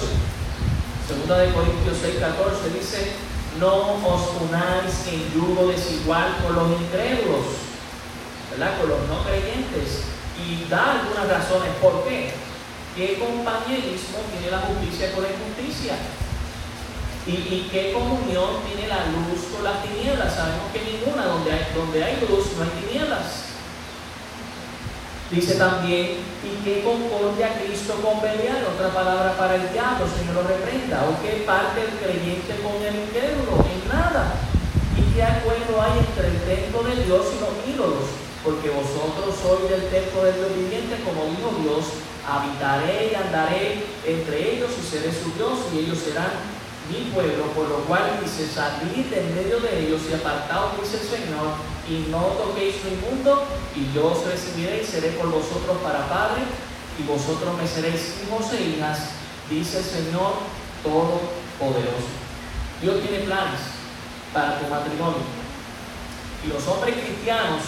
[1.06, 3.12] segunda de Corintios 6, 14, dice,
[3.60, 7.46] no os unáis en yugo desigual con los incrédulos,
[8.50, 8.78] ¿verdad?
[8.80, 10.02] Con los no creyentes.
[10.36, 11.70] Y da algunas razones.
[11.80, 12.34] ¿Por qué?
[12.94, 15.94] ¿Qué compañerismo tiene la justicia con la injusticia?
[17.26, 20.34] ¿Y, ¿Y, qué comunión tiene la luz con las tinieblas?
[20.34, 23.45] Sabemos que ninguna, donde hay, donde hay luz no hay tinieblas.
[25.30, 28.62] Dice también, ¿y qué concordia Cristo con Belial?
[28.62, 31.02] Otra palabra para el diablo, Señor lo reprenda.
[31.02, 33.58] ¿O qué parte el creyente con el incrédulo?
[33.66, 34.38] En nada.
[34.94, 38.06] ¿Y qué acuerdo hay entre el templo de Dios y los ídolos?
[38.44, 44.54] Porque vosotros sois del templo del Dios viviente, como dijo Dios, habitaré y andaré entre
[44.54, 46.30] ellos y seré su Dios y ellos serán
[46.88, 51.08] mi pueblo, por lo cual dice, salid en medio de ellos y apartaos, dice el
[51.08, 51.54] Señor,
[51.88, 56.42] y no toquéis lo inmundo, y yo os recibiré y seré por vosotros para Padre,
[56.98, 58.98] y vosotros me seréis hijos e hijas,
[59.50, 60.32] dice el Señor
[60.82, 62.14] Todopoderoso.
[62.80, 63.60] Dios tiene planes
[64.32, 65.24] para tu matrimonio.
[66.44, 67.62] Y los hombres cristianos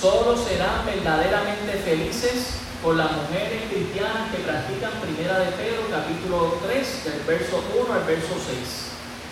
[0.00, 7.04] solo serán verdaderamente felices con las mujeres cristianas que practican Primera de Pedro, capítulo 3,
[7.04, 8.54] del verso 1 al verso 6.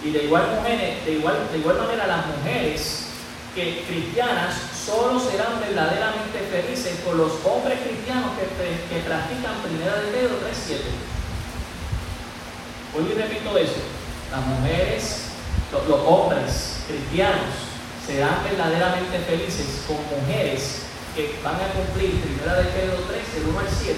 [0.03, 3.15] Y de igual, mujeres, de igual, de igual manera las mujeres
[3.55, 8.51] que cristianas solo serán verdaderamente felices con los hombres cristianos que,
[8.91, 10.83] que practican Primera de Pedro 3, 7.
[12.93, 13.87] Vuelvo y repito eso.
[14.33, 15.31] Las mujeres,
[15.71, 17.55] los, los hombres cristianos
[18.05, 20.84] serán verdaderamente felices con mujeres
[21.15, 23.95] que van a cumplir primera de Pedro 3, del 1 al 7,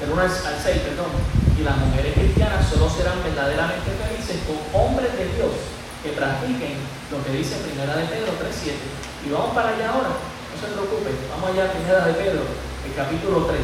[0.00, 1.10] del 1 al 6, perdón,
[1.58, 5.54] y las mujeres cristianas solo serán verdaderamente felices con hombres de Dios
[6.02, 6.78] que practiquen
[7.10, 8.78] lo que dice primera de Pedro 3, 7.
[9.26, 12.42] Y vamos para allá ahora, no se preocupe, vamos allá a primera de Pedro,
[12.86, 13.58] el capítulo 3.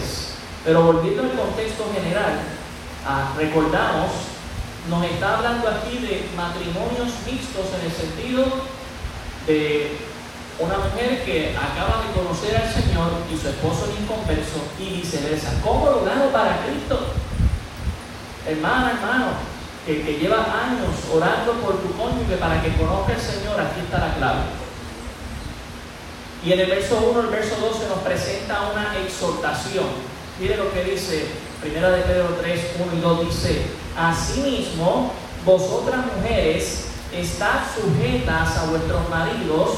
[0.65, 2.35] Pero volviendo al contexto general,
[3.07, 4.11] ah, recordamos,
[4.91, 8.43] nos está hablando aquí de matrimonios mixtos en el sentido
[9.47, 10.10] de
[10.61, 15.55] una mujer que acaba de conocer al Señor y su esposo es inconverso y viceversa.
[15.65, 17.01] ¿Cómo lo gano para Cristo?
[18.47, 19.27] Hermana, hermano,
[19.87, 23.99] que, que lleva años orando por tu cónyuge para que conozca al Señor, aquí está
[23.99, 24.41] la clave.
[26.45, 29.87] Y en el verso 1, el verso 12 nos presenta una exhortación.
[30.39, 31.27] Mire lo que dice,
[31.61, 33.63] primera de Pedro 3, 1 y 2 dice,
[33.97, 35.13] Asimismo,
[35.45, 39.71] vosotras mujeres, estad sujetas a vuestros maridos,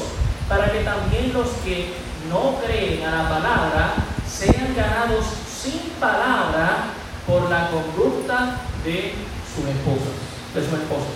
[0.53, 1.93] para que también los que
[2.29, 3.93] no creen a la palabra
[4.29, 6.89] sean ganados sin palabra
[7.25, 9.15] por la conducta de
[9.49, 10.13] sus esposos,
[10.53, 11.13] de sus esposos.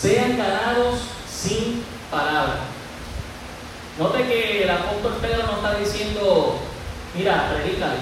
[0.00, 1.00] Sean ganados
[1.30, 2.60] sin palabra.
[3.98, 6.58] Note que el apóstol Pedro no está diciendo,
[7.14, 7.98] mira, predícale,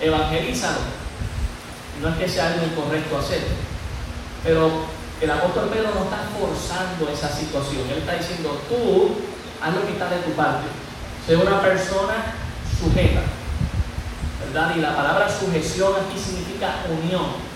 [0.00, 0.78] evangelízalo,
[2.00, 3.42] no es que sea algo incorrecto hacer,
[4.44, 7.88] pero el apóstol Pedro no está forzando esa situación.
[7.90, 9.16] Él está diciendo, tú
[9.62, 10.68] haz lo que está de tu parte.
[11.26, 12.36] Sé una persona
[12.78, 13.22] sujeta.
[14.44, 14.76] ¿Verdad?
[14.76, 17.46] Y la palabra sujeción aquí significa unión.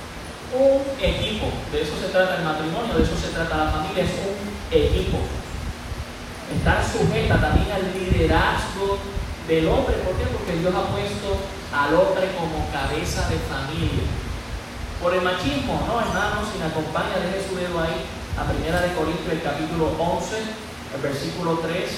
[0.57, 1.47] Un equipo.
[1.71, 4.05] De eso se trata el matrimonio, de eso se trata la familia.
[4.05, 4.41] Es un
[4.73, 5.19] equipo.
[6.57, 8.99] Estar sujeta también al liderazgo
[9.47, 9.97] del hombre.
[10.01, 10.25] ¿Por qué?
[10.33, 11.37] Porque Dios ha puesto
[11.77, 14.03] al hombre como cabeza de familia
[15.01, 18.05] por el machismo, no hermanos, si me acompaña, deje su dedo ahí
[18.37, 20.37] a Primera de Corintios, el capítulo 11,
[20.95, 21.91] el versículo 3,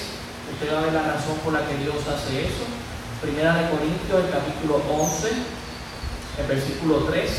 [0.53, 2.63] usted va a ver la razón por la que Dios hace eso.
[3.21, 5.31] Primera de Corintios, el capítulo 11,
[6.39, 7.31] el versículo 3.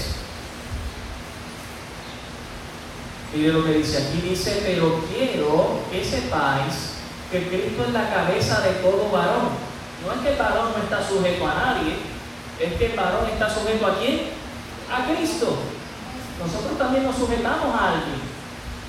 [3.34, 7.00] Mire lo que dice aquí, dice, pero quiero que sepáis
[7.30, 9.48] que Cristo es la cabeza de todo varón.
[10.04, 11.96] No es que el varón no está sujeto a nadie,
[12.60, 14.33] es que el varón está sujeto a quién?
[14.90, 15.56] A Cristo.
[16.38, 18.20] Nosotros también nos sujetamos a alguien.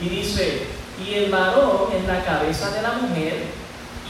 [0.01, 0.67] Y dice,
[1.03, 3.45] y el varón es la cabeza de la mujer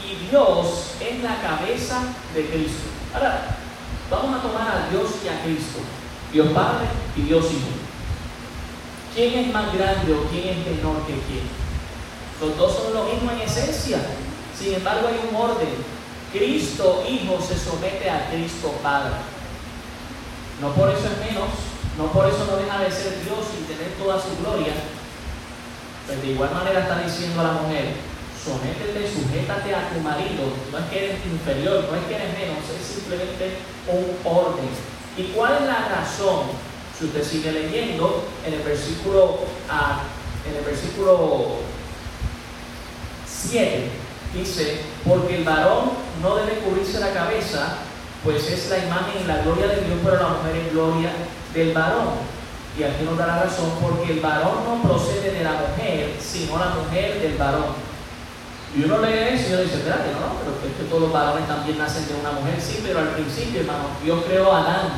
[0.04, 2.02] y Dios es la cabeza
[2.34, 2.88] de Cristo.
[3.14, 3.56] Ahora,
[4.10, 5.80] vamos a tomar a Dios y a Cristo.
[6.32, 7.86] Dios Padre y Dios Hijo.
[9.14, 11.48] ¿Quién es más grande o quién es menor que quién?
[12.40, 13.98] Los dos son lo mismo en esencia.
[14.56, 15.68] Sin embargo, hay un orden.
[16.32, 19.14] Cristo Hijo se somete a Cristo Padre.
[20.60, 21.50] No por eso es menos,
[21.96, 24.74] no por eso no deja de ser Dios y tener toda su gloria.
[26.06, 27.96] Pues de igual manera está diciendo a la mujer,
[28.36, 30.52] sométete, sujétate a tu marido.
[30.70, 34.68] No es que eres inferior, no es que eres menos, es simplemente un orden.
[35.16, 36.52] ¿Y cuál es la razón?
[36.98, 40.02] Si usted sigue leyendo en el versículo, ah,
[40.48, 41.56] en el versículo
[43.26, 43.90] 7,
[44.34, 45.92] dice, porque el varón
[46.22, 47.78] no debe cubrirse la cabeza,
[48.22, 51.10] pues es la imagen y la gloria de Dios, pero la mujer es gloria
[51.56, 52.36] del varón.
[52.78, 56.58] Y aquí nos da la razón porque el varón no procede de la mujer, sino
[56.58, 57.86] la mujer del varón.
[58.76, 61.48] Y uno lee eso y uno dice, espérate, no, pero es que todos los varones
[61.48, 62.60] también nacen de una mujer.
[62.60, 64.88] Sí, pero al principio, hermano, Dios creó a Adán.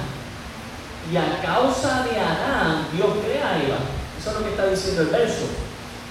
[1.12, 3.78] Y a causa de Adán, Dios crea a Eva.
[4.18, 5.46] Eso es lo que está diciendo el verso.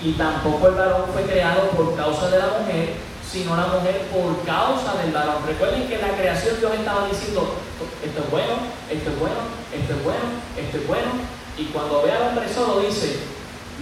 [0.01, 2.95] Y tampoco el varón fue creado por causa de la mujer,
[3.31, 5.43] sino la mujer por causa del varón.
[5.45, 7.59] Recuerden que en la creación Dios estaba diciendo,
[8.03, 8.53] esto es bueno,
[8.89, 9.41] esto es bueno,
[9.75, 10.25] esto es bueno,
[10.55, 11.11] esto es bueno.
[11.57, 13.19] Y cuando ve al hombre solo dice,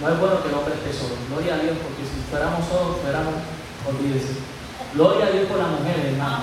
[0.00, 1.14] no es bueno que el hombre esté solo.
[1.30, 3.34] Gloria a Dios, porque si fuéramos solos, fuéramos,
[3.86, 4.34] olvídese.
[4.94, 6.42] Gloria a Dios por la mujer, hermano.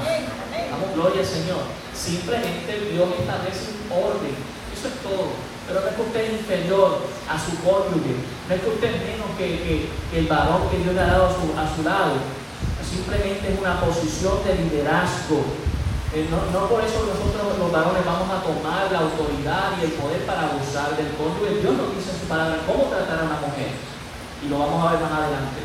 [0.72, 1.64] Vamos, gloria al Señor.
[1.92, 4.36] Simplemente Dios establece un orden.
[4.72, 5.36] Eso es todo.
[5.68, 8.16] Pero no es que usted es inferior a su cónyuge.
[8.48, 11.34] No es que usted es menos que, el varón que Dios le ha dado a
[11.34, 12.43] su, a su lado
[12.94, 15.42] simplemente es una posición de liderazgo.
[16.14, 20.22] Eh, no, por eso nosotros los varones vamos a tomar la autoridad y el poder
[20.30, 21.58] para abusar del cónyuge.
[21.58, 23.74] Dios nos dice en su palabra cómo tratar a una mujer.
[24.46, 25.62] Y lo vamos a ver más adelante.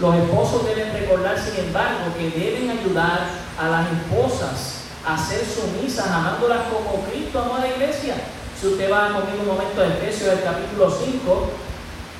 [0.00, 3.28] Los esposos deben recordar, sin embargo, que deben ayudar
[3.60, 8.14] a las esposas a ser sumisas, amándolas como Cristo amó a la iglesia.
[8.58, 11.50] Si usted va conmigo un momento a Efesios del capítulo 5,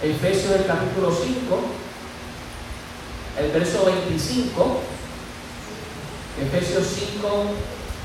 [0.03, 1.82] Efesios del capítulo 5,
[3.39, 4.81] el verso 25,
[6.41, 7.29] Efesios 5,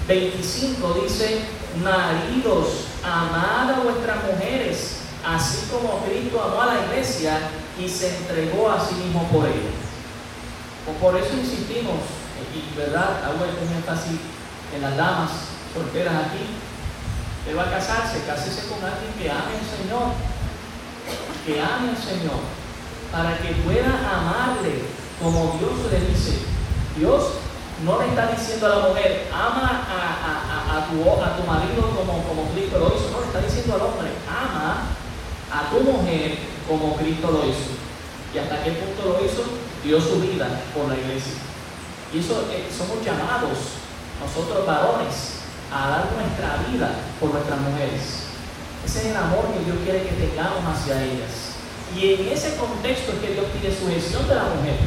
[0.07, 1.41] 25 dice,
[1.83, 7.39] maridos, amad a vuestras mujeres, así como Cristo amó a la iglesia
[7.77, 9.75] y se entregó a sí mismo por ella.
[11.01, 11.99] Por eso insistimos,
[12.55, 14.19] y verdad, hago un énfasis
[14.73, 15.31] en las damas
[15.73, 16.45] solteras aquí,
[17.45, 20.13] que va a casarse, cásese con alguien que ame al Señor,
[21.45, 22.39] que ame al Señor,
[23.11, 26.39] para que pueda amarle como Dios le dice.
[26.97, 27.23] Dios
[27.85, 32.49] no le está diciendo a la mujer, ama a, tu, a tu marido como, como
[32.53, 34.97] Cristo lo hizo, no, le está diciendo al hombre, ama
[35.51, 37.77] a tu mujer como Cristo lo hizo.
[38.33, 39.43] ¿Y hasta qué punto lo hizo?
[39.83, 41.37] Dio su vida por la iglesia.
[42.13, 43.77] Y eso eh, somos llamados,
[44.19, 48.27] nosotros varones, a dar nuestra vida por nuestras mujeres.
[48.85, 51.59] Ese es el amor que Dios quiere que tengamos hacia ellas.
[51.95, 54.79] Y en ese contexto es que Dios pide sujeción de la mujer.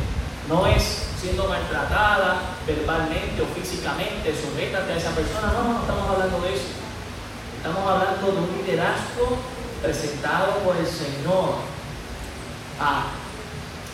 [0.50, 5.54] No es siendo maltratada verbalmente o físicamente, sujétate a esa persona.
[5.54, 6.74] No, no, estamos hablando de eso.
[7.56, 9.38] Estamos hablando de un liderazgo
[9.80, 11.62] presentado por el Señor.
[12.82, 13.14] Ah,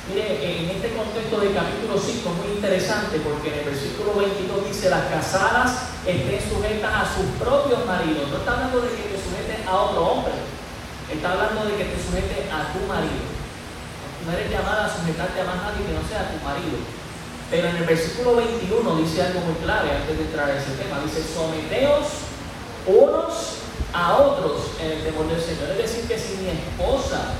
[0.08, 4.72] mire, en este contexto del capítulo 5 es muy interesante porque en el versículo 22
[4.72, 8.32] dice, las casadas estén sujetas a sus propios maridos.
[8.32, 10.32] No está hablando de que te sujetes a otro hombre,
[11.12, 13.35] está hablando de que te sujetes a tu marido.
[14.26, 16.82] No eres llamada a sujetarte a más nadie que no sea tu marido.
[17.48, 20.98] Pero en el versículo 21 dice algo muy clave antes de entrar a ese tema.
[20.98, 22.26] Dice, someteos
[22.90, 23.62] unos
[23.94, 25.70] a otros en el temor del Señor.
[25.70, 27.38] Es decir, que si mi esposa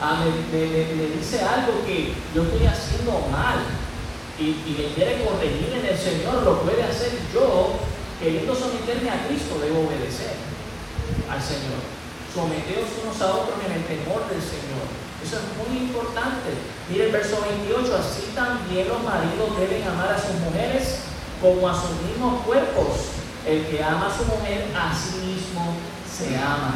[0.00, 3.58] ah, me, dice algo que yo estoy haciendo mal
[4.38, 7.82] y, y me quiere corregir en el Señor, lo puede hacer yo,
[8.22, 10.38] queriendo someterme a Cristo, debo obedecer
[11.26, 11.82] al Señor.
[12.30, 15.07] Someteos unos a otros en el temor del Señor.
[15.24, 16.54] Eso es muy importante.
[16.88, 21.00] Mire el verso 28, así también los maridos deben amar a sus mujeres
[21.42, 23.18] como a sus mismos cuerpos.
[23.46, 25.74] El que ama a su mujer, a sí mismo
[26.06, 26.74] se ama.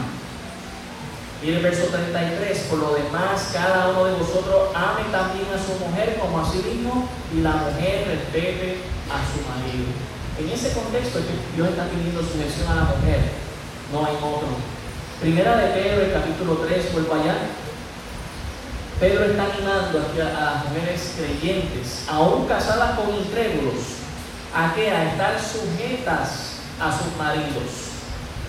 [1.42, 5.74] Mire el verso 33, por lo demás, cada uno de vosotros ame también a su
[5.84, 8.78] mujer como a sí mismo y la mujer respete
[9.10, 9.90] a su marido.
[10.38, 11.18] En ese contexto
[11.54, 13.20] Dios está pidiendo sujeción a la mujer,
[13.92, 14.48] no hay otro.
[15.20, 17.36] Primera de Pedro, el capítulo 3, vuelvo allá.
[19.02, 23.98] Pedro está animando a, mujeres creyentes, aún casadas con incrédulos,
[24.54, 27.98] a que a estar sujetas a sus maridos.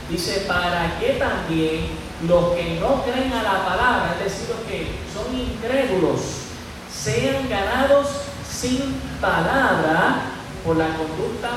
[0.08, 1.88] Dice, para que también
[2.28, 6.20] los que no creen a la palabra, es decir, los que son incrédulos,
[6.88, 8.10] sean ganados
[8.48, 10.22] sin palabra
[10.64, 11.50] por la conducta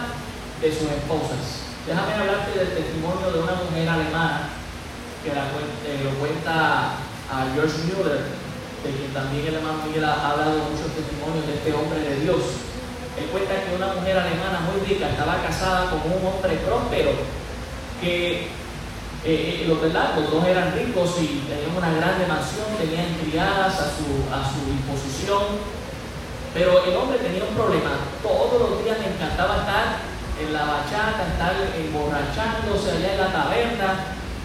[0.63, 1.69] de sus esposas.
[1.87, 4.49] Déjame hablarte del testimonio de una mujer alemana
[5.23, 6.93] que eh, lo cuenta
[7.29, 8.46] a George Müller
[8.87, 12.63] de también el hermano Miguel ha hablado muchos testimonios de este hombre de Dios.
[13.19, 17.11] Él cuenta que una mujer alemana muy rica estaba casada con un hombre próspero
[18.01, 18.53] que
[19.25, 23.89] eh, eh los, los dos eran ricos y tenían una grande mansión, tenían criadas a
[23.91, 25.59] su, a su disposición,
[26.55, 27.99] pero el hombre tenía un problema.
[28.23, 29.99] Todos los días le encantaba estar
[30.39, 33.89] en la bachata, estar emborrachándose allá en la taberna,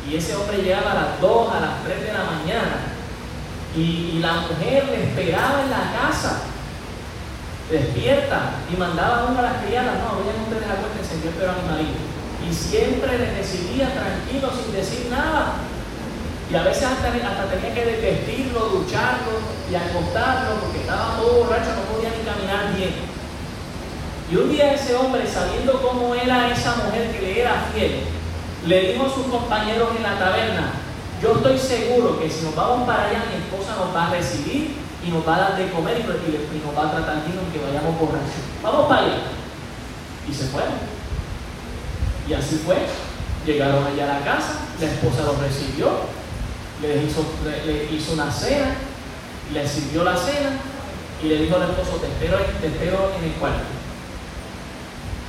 [0.09, 3.00] y ese hombre llegaba a las 2, a las 3 de la mañana
[3.75, 6.41] y, la mujer le esperaba en la casa,
[7.69, 11.55] despierta, y mandaba a una de las criadas, no, vayan ustedes acuérdense, yo espero a
[11.55, 11.99] mi marido.
[12.47, 15.53] Y siempre le recibía tranquilo, sin decir nada.
[16.51, 19.39] Y a veces hasta, hasta tenía que desvestirlo, ducharlo
[19.71, 22.91] y acostarlo, porque estaba todo borracho, no podía ni caminar bien.
[24.29, 28.03] Y un día ese hombre, sabiendo cómo era esa mujer que le era fiel,
[28.65, 30.71] le dijo a sus compañeros en la taberna,
[31.21, 34.75] yo estoy seguro que si nos vamos para allá, mi esposa nos va a recibir
[35.05, 37.99] y nos va a dar de comer y, nos va a tratar bien aunque vayamos
[37.99, 38.41] borrachos.
[38.63, 39.17] Vamos para allá.
[40.27, 40.73] Y se fueron.
[42.27, 42.77] Y así fue.
[43.45, 45.89] Llegaron allá a la casa, la esposa los recibió,
[46.81, 48.75] le hizo, una cena,
[49.51, 50.49] le sirvió la cena
[51.23, 53.63] y le dijo al esposo, te espero, te espero en el cuarto.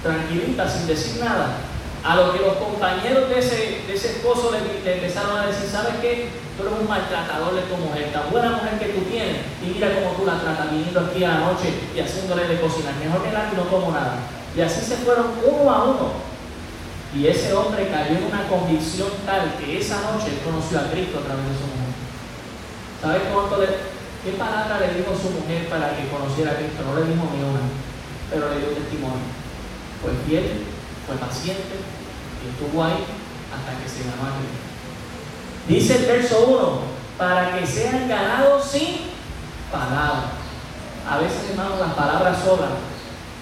[0.03, 1.57] Tranquilita, sin decir nada,
[2.05, 4.59] a lo que los compañeros de ese, de ese esposo le,
[4.93, 6.31] empezaron a decir, ¿sabes qué?
[6.57, 9.95] Tú eres un maltratador de tu mujer, tan buena mujer que tú tienes, y mira
[9.95, 13.33] cómo tú la tratas, viniendo aquí a la noche y haciéndole de cocinar, mejor que
[13.33, 14.19] la y no como nada.
[14.57, 16.33] Y así se fueron uno a uno.
[17.15, 21.25] Y ese hombre cayó en una convicción tal que esa noche conoció a Cristo a
[21.29, 21.93] través de su mujer.
[23.01, 23.69] ¿Sabes cuánto le,
[24.25, 26.83] qué palabra le dijo su mujer para que conociera a Cristo?
[26.83, 27.63] No le dijo ni una,
[28.29, 29.29] pero le dio testimonio.
[30.01, 30.72] Fue fiel,
[31.07, 31.77] fue paciente
[32.43, 33.05] y estuvo ahí
[33.53, 35.69] hasta que se ganó a.
[35.69, 36.79] Dice el verso 1,
[37.19, 39.13] para que sean ganados sin
[39.71, 40.33] palabras.
[41.09, 42.71] A veces, hermanos, las palabras sobran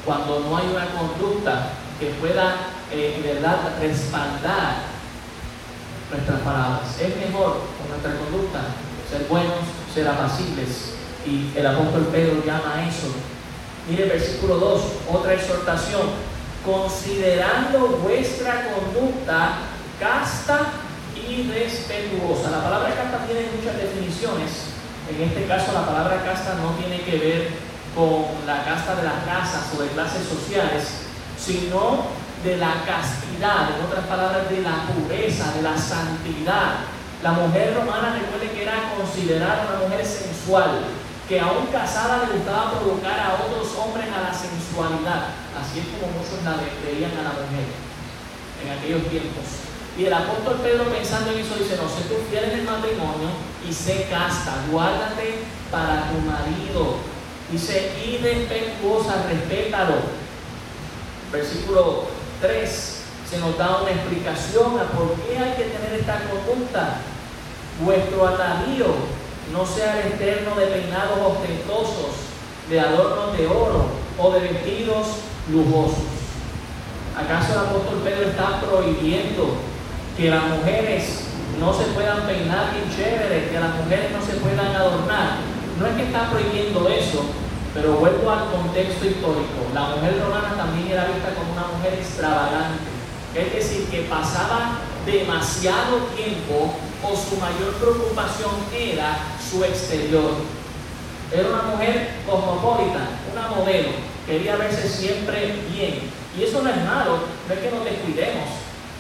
[0.05, 2.57] cuando no hay una conducta que pueda,
[2.91, 4.91] eh, en verdad, respaldar
[6.11, 7.01] nuestras palabras.
[7.01, 8.61] Es mejor con nuestra conducta
[9.11, 9.59] ser buenos,
[9.93, 10.95] ser apacibles.
[11.27, 13.09] Y el apóstol Pedro llama a eso.
[13.89, 14.83] Mire versículo 2,
[15.13, 16.30] otra exhortación.
[16.65, 19.53] Considerando vuestra conducta
[19.99, 20.73] casta
[21.15, 22.51] y respetuosa.
[22.51, 24.73] La palabra casta tiene muchas definiciones.
[25.09, 27.49] En este caso la palabra casta no tiene que ver
[27.95, 30.85] con la casta de las casas o de clases sociales,
[31.37, 32.07] sino
[32.45, 36.87] de la castidad, en otras palabras, de la pureza, de la santidad.
[37.23, 40.85] La mujer romana recuerde que era considerada una mujer sensual,
[41.31, 46.19] que aún casada le gustaba provocar a otros hombres a la sensualidad, así es como
[46.19, 47.71] muchos la veían a la mujer
[48.59, 49.63] en aquellos tiempos.
[49.97, 53.31] Y el apóstol Pedro pensando en eso dice, no, sé tú fiel en el matrimonio
[53.63, 56.97] y sé casta, guárdate para tu marido.
[57.49, 60.03] Dice, y respetuosa, respétalo.
[61.31, 62.07] Versículo
[62.41, 62.97] 3
[63.31, 66.97] se nos da una explicación a por qué hay que tener esta conducta.
[67.85, 69.20] Vuestro atavío
[69.53, 72.31] no sea el externo de peinados ostentosos,
[72.69, 73.87] de adornos de oro
[74.19, 75.07] o de vestidos
[75.51, 76.11] lujosos.
[77.17, 79.57] ¿Acaso el apóstol Pedro está prohibiendo
[80.17, 81.25] que las mujeres
[81.59, 85.39] no se puedan peinar bien chévere, que las mujeres no se puedan adornar?
[85.79, 87.25] No es que está prohibiendo eso,
[87.75, 89.67] pero vuelvo al contexto histórico.
[89.75, 92.79] La mujer romana también era vista como una mujer extravagante.
[93.35, 100.33] Es decir, que pasaba demasiado tiempo o su mayor preocupación era su exterior.
[101.33, 103.91] Era una mujer cosmopolita, una modelo.
[104.27, 106.11] Quería verse siempre bien.
[106.37, 108.47] Y eso no es malo, no es que nos descuidemos,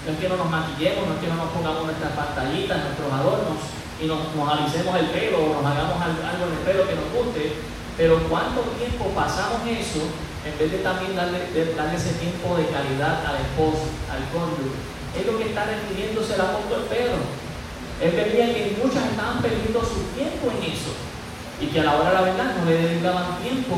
[0.07, 3.13] no es que no nos maquillemos, no es que no nos pongamos nuestras pantallitas, nuestros
[3.13, 3.59] adornos
[4.01, 7.53] y nos, nos el pelo o nos hagamos algo en el pelo que nos guste,
[7.97, 10.09] pero ¿cuánto tiempo pasamos eso
[10.41, 14.73] en vez de también darle, darle ese tiempo de calidad al esposo, al cónyuge?
[15.13, 17.21] Es lo que está refiriéndose el apóstol Pedro.
[18.01, 20.97] Él veía que muchas estaban perdiendo su tiempo en eso
[21.61, 23.77] y que a la hora de la verdad no le dedicaban tiempo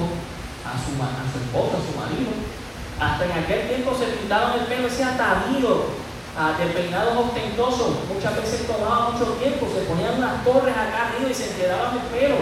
[0.63, 2.31] a su, a su esposa, a su marido.
[3.03, 5.91] Hasta en aquel tiempo se pintaban el pelo ese atavío
[6.39, 8.07] a de peinados ostentosos.
[8.07, 12.07] Muchas veces tomaba mucho tiempo, se ponían unas torres acá arriba y se enredaban el
[12.15, 12.39] pelo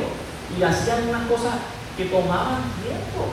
[0.52, 1.54] y hacían unas cosas
[1.96, 3.32] que tomaban tiempo.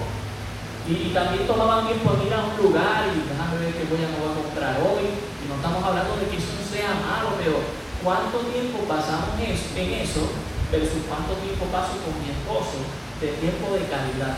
[0.87, 4.07] Y, también tomaban tiempo en ir a un lugar y déjame ver qué voy a,
[4.15, 5.19] voy a comprar hoy.
[5.43, 7.59] Y no estamos hablando de que eso sea malo, pero
[8.03, 10.29] ¿cuánto tiempo pasamos en eso
[10.71, 12.83] versus cuánto tiempo paso con mi esposo
[13.21, 14.37] de tiempo de calidad?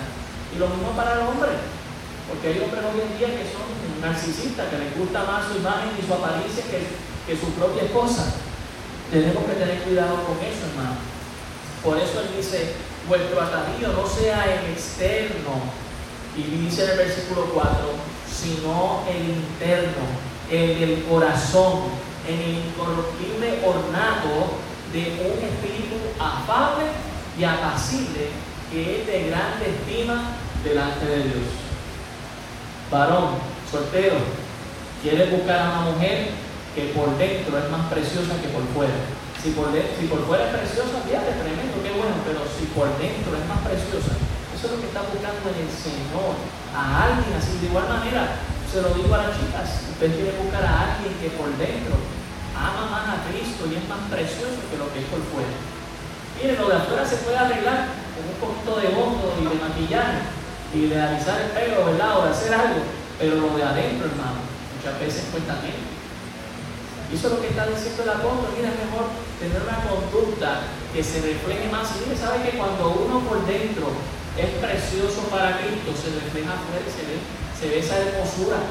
[0.53, 1.55] Y lo mismo para el hombre.
[2.30, 3.66] Porque hay hombres hoy en día que son
[4.01, 6.86] narcisistas, que les gusta más su imagen y su apariencia que,
[7.26, 8.38] que su propia esposa.
[9.10, 11.01] Tenemos que tener cuidado con eso, hermano.
[11.84, 12.76] Por eso él dice,
[13.07, 15.57] vuestro atavío no sea el externo,
[16.38, 17.70] y dice en el versículo 4,
[18.30, 20.05] sino el interno,
[20.51, 21.89] el del corazón,
[22.30, 24.61] en el incorruptible ornato
[24.93, 26.86] de un espíritu afable
[27.38, 28.30] y apacible
[28.71, 31.49] que es de grande estima delante de Dios.
[32.91, 33.36] Varón,
[33.69, 34.17] soltero,
[35.01, 36.30] quiere buscar a una mujer
[36.75, 38.93] que por dentro es más preciosa que por fuera
[39.41, 43.32] si por, si por fuera es preciosa, fíjate, tremendo, qué bueno, pero si por dentro
[43.39, 44.19] es más preciosa,
[44.51, 46.36] eso es lo que está buscando en el Señor,
[46.75, 47.55] a alguien así.
[47.63, 48.36] De igual manera,
[48.67, 51.95] se lo digo a las chicas, usted quiere buscar a alguien que por dentro
[52.60, 55.55] ama más a Cristo y es más precioso que lo que es por fuera.
[56.36, 60.20] Mire, lo de afuera se puede arreglar con un poquito de bondo y de maquillaje
[60.76, 62.20] y de alisar el pelo, ¿verdad?
[62.20, 62.84] O de hacer algo,
[63.18, 64.43] pero lo de adentro, hermano,
[64.76, 65.88] muchas veces cuesta menos.
[67.10, 68.53] Y eso es lo que está diciendo el apóstol.
[68.53, 69.10] Mira, es mejor
[69.41, 71.89] tener una conducta que se refleje más.
[71.97, 73.89] Y mire, sabe que cuando uno por dentro
[74.38, 77.18] es precioso para Cristo, se refleja afuera y se ve,
[77.57, 78.62] se ve esa hermosura.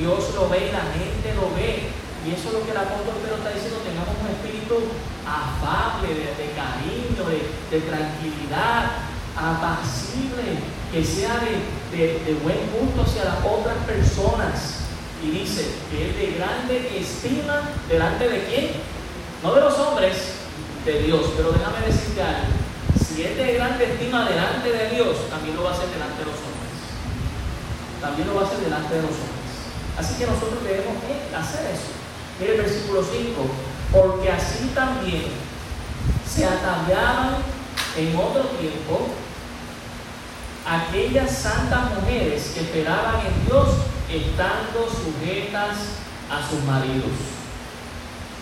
[0.00, 1.92] Dios lo ve la gente lo ve.
[2.24, 4.80] Y eso es lo que el apóstol Pedro está diciendo, tengamos un espíritu
[5.28, 10.56] afable, de, cariño, de, tranquilidad, apacible,
[10.88, 14.88] que sea de, buen gusto hacia las otras personas
[15.22, 18.70] y dice que es de grande estima delante de quién?
[19.42, 20.16] No de los hombres,
[20.84, 21.32] de Dios.
[21.36, 22.48] Pero déjame decirte algo.
[22.98, 26.24] Si es de grande estima delante de Dios, también lo va a hacer delante de
[26.24, 26.72] los hombres.
[28.00, 29.52] También lo va a hacer delante de los hombres.
[29.96, 30.96] Así que nosotros debemos
[31.36, 32.03] hacer eso.
[32.40, 33.14] Mire el versículo 5.
[33.92, 35.24] Porque así también
[36.28, 37.36] se ataviaban
[37.96, 39.08] en otro tiempo
[40.66, 43.68] aquellas santas mujeres que esperaban en Dios
[44.10, 45.76] estando sujetas
[46.30, 47.12] a sus maridos.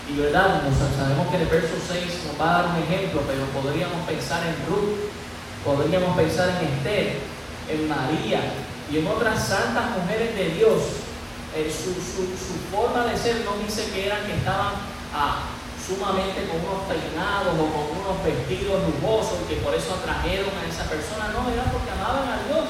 [0.09, 0.61] Y verdad,
[0.97, 4.41] sabemos que en el verso 6 nos va a dar un ejemplo, pero podríamos pensar
[4.45, 4.99] en Ruth,
[5.63, 7.19] podríamos pensar en Esther,
[7.69, 8.41] en María
[8.91, 10.81] y en otras santas mujeres de Dios.
[11.55, 14.73] Eh, su, su, forma de ser no dice que eran que estaban
[15.13, 20.65] ah, sumamente con unos peinados o con unos vestidos lujosos que por eso atrajeron a
[20.65, 21.29] esa persona.
[21.29, 22.65] No, era porque amaban a Dios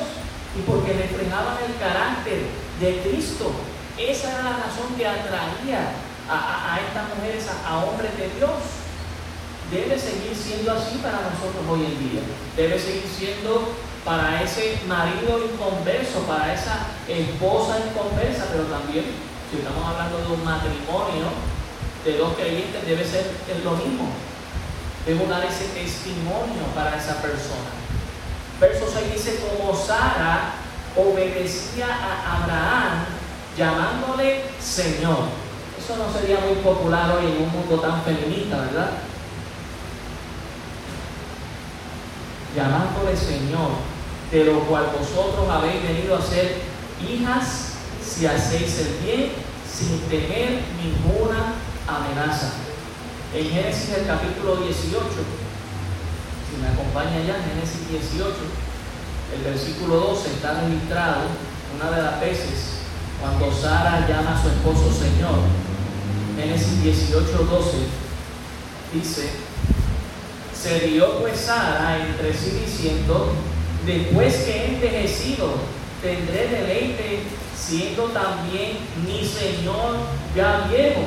[0.51, 2.43] y porque reflejaban el carácter
[2.84, 3.55] de Cristo.
[3.95, 5.95] Esa era la razón que atraía
[6.27, 8.84] a, estas mujeres, a, hombres de Dios.
[9.71, 12.21] Debe seguir siendo así para nosotros hoy en día.
[12.57, 13.71] Debe seguir siendo
[14.04, 19.06] para ese marido inconverso, para esa esposa inconversa, pero también,
[19.49, 21.32] si estamos hablando de un matrimonio
[22.04, 23.32] de dos creyentes, debe ser
[23.64, 24.10] lo mismo.
[25.06, 27.72] Debo dar ese testimonio para esa persona.
[28.60, 30.54] Verso 6 dice, como Sara
[30.95, 33.06] obedecía a Abraham
[33.58, 35.28] llamándole Señor.
[35.78, 38.91] Eso no sería muy popular hoy en un mundo tan feminista, ¿verdad?
[42.56, 43.92] Llamándole Señor
[44.34, 46.57] de lo cual vosotros habéis venido a ser
[47.07, 47.73] hijas
[48.03, 49.31] si hacéis el bien
[49.69, 51.53] sin temer ninguna
[51.88, 52.53] amenaza.
[53.36, 54.73] En Génesis el capítulo 18,
[56.49, 58.34] si me acompaña ya, Génesis 18,
[59.38, 61.21] el versículo 12 está registrado
[61.75, 62.81] una de las veces
[63.21, 65.45] cuando Sara llama a su esposo Señor.
[66.36, 67.69] Génesis 18, 12
[68.93, 69.29] dice,
[70.59, 73.34] se dio pues Sara entre sí diciendo,
[73.86, 75.55] después que he envejecido,
[76.01, 77.23] tendré deleite,
[77.55, 79.97] siendo también mi Señor
[80.36, 81.01] ya viejo.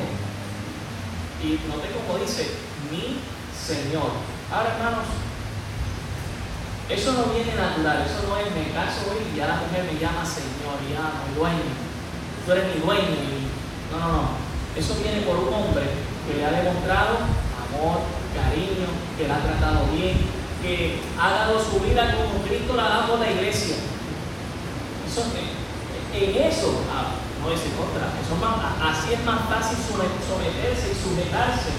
[1.43, 2.51] Y note como dice,
[2.91, 3.18] mi
[3.55, 4.11] Señor.
[4.51, 5.07] Ahora, hermanos,
[6.89, 9.99] eso no viene natural, eso no es me caso hoy y ya la mujer me
[9.99, 11.66] llama Señor, ya mi dueño,
[12.47, 13.11] tú eres mi dueño.
[13.91, 14.29] No, no, no.
[14.77, 15.83] Eso viene por un hombre
[16.27, 17.27] que le ha demostrado
[17.59, 18.07] amor,
[18.37, 18.87] cariño,
[19.18, 20.14] que la ha tratado bien,
[20.67, 23.77] que ha dado su vida como Cristo la ha dado a la iglesia.
[25.07, 25.23] Eso,
[26.12, 28.35] en eso, ah, no es en contra, eso
[28.83, 31.71] así es más fácil someterse y sujetarse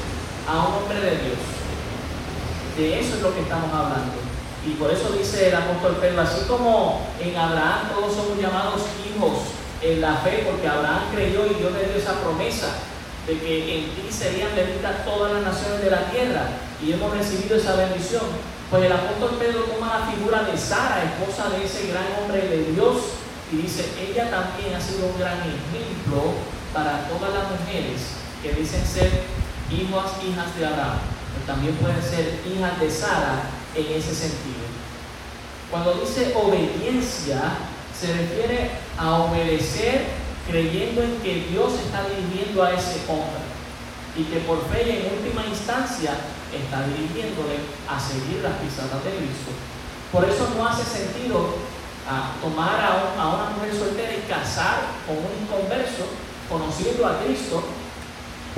[0.47, 1.41] a un hombre de Dios.
[2.77, 4.15] De eso es lo que estamos hablando.
[4.65, 9.51] Y por eso dice el apóstol Pedro, así como en Abraham todos somos llamados hijos
[9.81, 12.75] en la fe, porque Abraham creyó y Dios le dio esa promesa
[13.27, 16.47] de que en ti serían benditas todas las naciones de la tierra
[16.81, 18.23] y hemos recibido esa bendición.
[18.69, 22.71] Pues el apóstol Pedro toma la figura de Sara, esposa de ese gran hombre de
[22.73, 22.97] Dios,
[23.49, 26.35] y dice, ella también ha sido un gran ejemplo
[26.73, 28.01] para todas las mujeres
[28.43, 29.23] que dicen ser
[29.71, 30.99] hijas, hijas de Abraham,
[31.31, 33.43] pero también pueden ser hijas de Sara
[33.73, 34.67] en ese sentido.
[35.71, 37.39] Cuando dice obediencia,
[37.97, 40.07] se refiere a obedecer
[40.45, 43.47] creyendo en que Dios está dirigiendo a ese hombre
[44.17, 46.11] y que por fe y en última instancia
[46.53, 49.51] está dirigiéndole a seguir las pisadas de Cristo.
[50.11, 51.55] Por eso no hace sentido
[52.07, 56.07] ah, tomar a, una mujer soltera y casar con un inconverso,
[56.47, 57.63] conociendo a Cristo,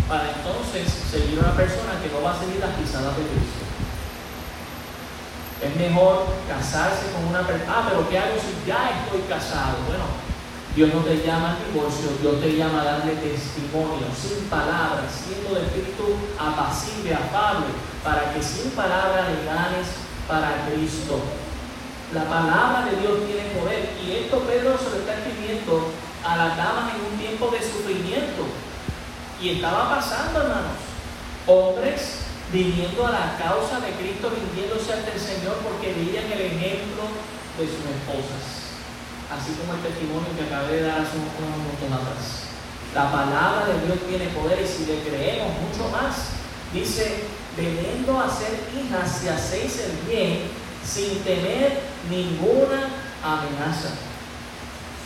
[0.08, 3.66] para entonces seguir a una persona que no va a seguir las pisadas de Cristo.
[5.60, 9.82] Es mejor casarse con una persona, ah, pero ¿qué hago si ya estoy casado?
[9.88, 10.29] Bueno,
[10.76, 15.56] Dios no te llama al divorcio, Dios te llama a darle testimonio, sin palabras, siendo
[15.56, 17.66] de espíritu apacible, afable,
[18.04, 19.88] para que sin palabras le ganes
[20.28, 21.22] para Cristo.
[22.14, 25.90] La palabra de Dios tiene poder y esto Pedro se lo está escribiendo
[26.24, 28.46] a las damas en un tiempo de sufrimiento.
[29.42, 30.78] Y estaba pasando, hermanos,
[31.48, 37.10] hombres viniendo a la causa de Cristo, rindiéndose ante el Señor porque veían el ejemplo
[37.58, 38.59] de sus esposas
[39.30, 42.50] así como el testimonio que acabé de dar hace unos minutos atrás.
[42.94, 46.34] La palabra de Dios tiene poder y si le creemos mucho más,
[46.74, 50.50] dice, veniendo a ser hijas si hacéis el bien
[50.82, 52.90] sin tener ninguna
[53.22, 53.94] amenaza.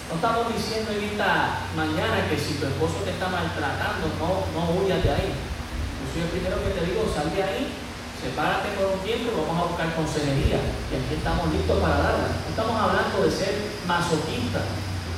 [0.08, 4.80] No estamos diciendo en esta mañana que si tu esposo te está maltratando, no, no
[4.80, 5.32] huyas de ahí.
[5.36, 7.83] Yo soy el primero que te digo, sal de ahí
[8.24, 10.64] sepárate por un tiempo y vamos a buscar consejería.
[10.64, 12.28] Y aquí estamos listos para darla.
[12.32, 13.54] No estamos hablando de ser
[13.84, 14.64] masoquistas.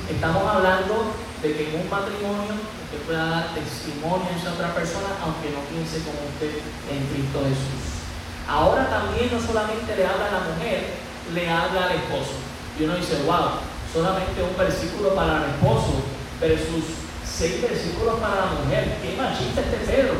[0.09, 5.21] Estamos hablando de que en un matrimonio usted pueda dar testimonio a esa otra persona,
[5.21, 8.01] aunque no piense como usted en Cristo Jesús.
[8.49, 10.97] Ahora también no solamente le habla a la mujer,
[11.33, 12.41] le habla al esposo.
[12.77, 13.61] Y uno dice, wow,
[13.93, 16.05] solamente un versículo para el esposo,
[16.41, 18.97] versus seis versículos para la mujer.
[19.01, 20.17] Qué machista este Pedro.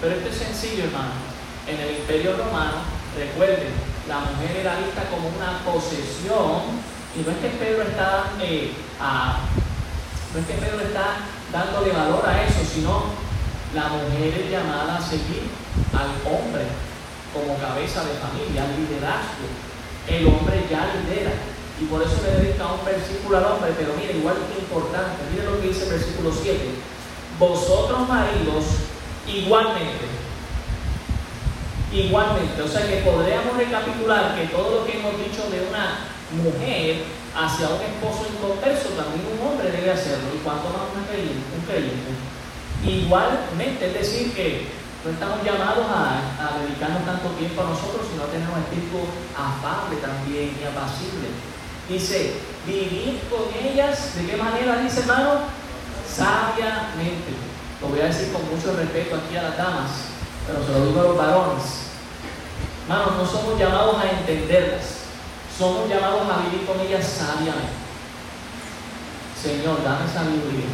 [0.00, 1.25] Pero esto es sencillo, hermano
[1.66, 2.86] en el imperio romano,
[3.16, 3.72] recuerden,
[4.08, 6.78] la mujer era vista como una posesión,
[7.16, 8.72] y no es que Pedro está, eh,
[10.32, 13.04] no es que Pedro está dándole valor a eso, sino
[13.74, 15.48] la mujer es llamada a seguir
[15.92, 16.64] al hombre
[17.32, 19.46] como cabeza de familia, al liderazgo.
[20.08, 21.32] El hombre ya lidera.
[21.80, 25.44] Y por eso le dedica un versículo al hombre, pero mire, igual que importante, mire
[25.44, 26.58] lo que dice el versículo 7.
[27.38, 28.64] Vosotros maridos,
[29.26, 30.06] igualmente.
[31.92, 37.04] Igualmente, o sea que podríamos recapitular que todo lo que hemos dicho de una mujer
[37.36, 42.12] hacia un esposo inconverso, también un hombre debe hacerlo, y cuanto más un creyente.
[42.84, 44.66] Igualmente, es decir, que
[45.04, 49.06] no estamos llamados a, dedicarnos tanto tiempo a nosotros, sino a tener un espíritu
[49.38, 51.30] afable también y apacible.
[51.88, 55.46] Dice, vivir con ellas, ¿de qué manera dice hermano?
[56.02, 57.30] Sabiamente.
[57.80, 60.15] Lo voy a decir con mucho respeto aquí a las damas,
[60.46, 61.64] pero se lo digo a los varones.
[62.82, 65.10] Hermanos, no somos llamados a entenderlas,
[65.58, 67.74] somos llamados a vivir con ellas sabiamente.
[69.34, 70.70] Señor, dame sabiduría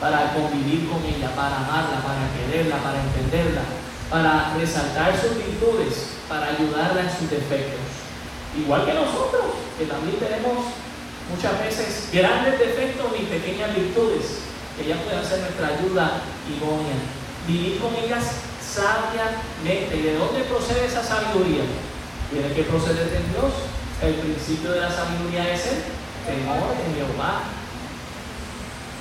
[0.00, 3.62] para convivir con ella, para amarla, para quererla, para entenderla,
[4.10, 7.80] para resaltar sus virtudes, para ayudarla en sus defectos.
[8.56, 10.70] Igual que nosotros, que también tenemos
[11.30, 14.44] muchas veces grandes defectos y pequeñas virtudes,
[14.76, 16.98] que ella puedan ser nuestra ayuda idónea.
[17.46, 18.44] Vivir con ellas
[18.74, 19.96] sabiamente.
[19.96, 21.62] ¿Y de dónde procede esa sabiduría?
[22.30, 23.52] Tiene que proceder de Dios.
[24.02, 25.82] El principio de la sabiduría es el
[26.26, 27.42] temor de Jehová.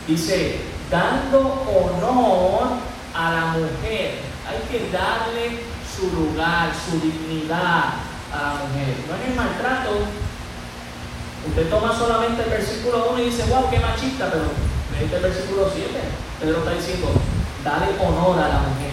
[0.07, 0.61] Dice,
[0.91, 2.77] dando honor
[3.15, 4.19] a la mujer.
[4.45, 7.95] Hay que darle su lugar, su dignidad
[8.31, 8.93] a la mujer.
[9.07, 9.91] No es el maltrato.
[11.47, 14.45] Usted toma solamente el versículo 1 y dice, wow, qué machista, pero
[15.01, 15.89] este versículo 7,
[16.39, 17.11] Pedro está diciendo,
[17.63, 18.92] dale honor a la mujer,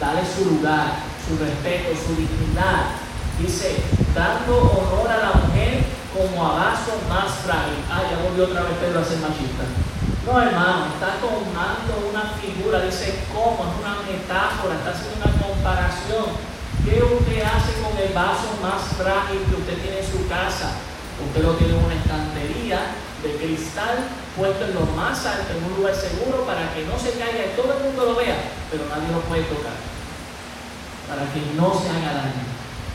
[0.00, 2.94] dale su lugar, su respeto, su dignidad.
[3.38, 3.82] Dice,
[4.14, 5.84] dando honor a la mujer
[6.14, 7.78] como a vaso más frágil.
[7.90, 9.64] Ah, ya volvió otra vez Pedro a ser machista.
[10.26, 16.26] No, hermano, está tomando una figura, dice cómo, es una metáfora, está haciendo una comparación.
[16.84, 20.72] ¿Qué usted hace con el vaso más frágil que usted tiene en su casa?
[21.24, 24.06] Usted lo tiene en una estantería de cristal
[24.36, 27.56] puesto en lo más alto, en un lugar seguro, para que no se caiga y
[27.56, 28.38] todo el mundo lo vea,
[28.70, 29.74] pero nadie lo puede tocar,
[31.08, 32.46] para que no se haga daño.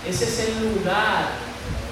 [0.07, 1.35] Ese es el lugar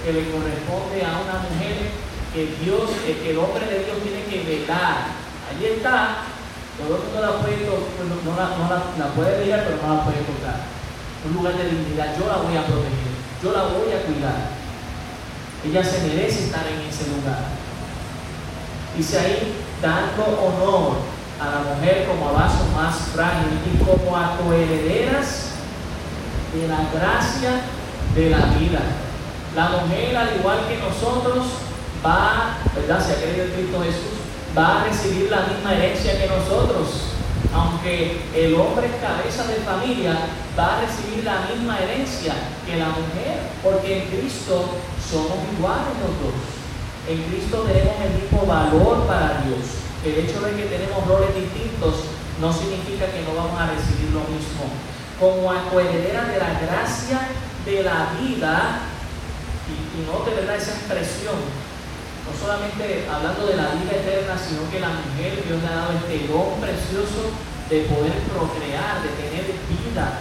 [0.04, 1.92] que le corresponde a una mujer
[2.34, 5.22] que Dios, que el hombre de Dios tiene que velar
[5.52, 6.24] Allí está,
[6.80, 10.64] todo el mundo la puede, pues, no, la, puede mirar, pero no la puede tocar.
[11.28, 13.12] Un lugar de dignidad, yo la voy a proteger,
[13.44, 14.40] yo la voy a cuidar.
[15.68, 17.61] Ella se merece estar en ese lugar.
[18.98, 20.98] Dice ahí, dando honor
[21.40, 25.52] a la mujer como a vaso más frágil y como a coherederas
[26.54, 27.62] de la gracia
[28.16, 28.82] de la vida.
[29.56, 31.46] La mujer, al igual que nosotros,
[32.06, 33.06] va, ¿verdad?
[33.06, 34.20] Se ha creído en Cristo Jesús,
[34.58, 36.88] va a recibir la misma herencia que nosotros.
[37.54, 40.16] Aunque el hombre es cabeza de familia,
[40.58, 42.34] va a recibir la misma herencia
[42.66, 44.70] que la mujer, porque en Cristo
[45.10, 46.61] somos iguales los dos.
[47.12, 49.84] En Cristo tenemos el mismo valor para Dios.
[50.00, 52.08] El hecho de que tenemos roles distintos
[52.40, 54.72] no significa que no vamos a recibir lo mismo.
[55.20, 57.20] Como acoherederas de la gracia
[57.68, 58.88] de la vida,
[59.68, 64.72] y, y no te verdad esa expresión, no solamente hablando de la vida eterna, sino
[64.72, 67.36] que la mujer, Dios le ha dado este don precioso
[67.68, 70.16] de poder procrear, de tener vida,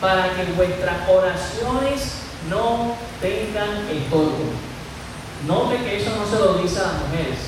[0.00, 2.18] para que vuestras oraciones
[2.50, 4.73] no tengan estorbo.
[5.46, 7.38] Note que eso no se lo dice a las mujeres,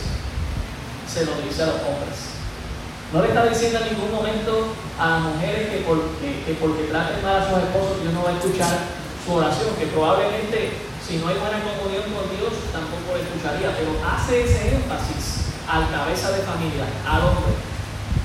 [1.09, 2.37] se lo dice a los hombres.
[3.13, 7.23] No le está diciendo en ningún momento a las mujeres que porque, que porque traten
[7.23, 8.77] mal a sus esposos Dios no va a escuchar
[9.25, 13.95] su oración, que probablemente si no hay buena comunión con Dios, tampoco lo escucharía, pero
[14.03, 17.55] hace ese énfasis al cabeza de familia, al hombre.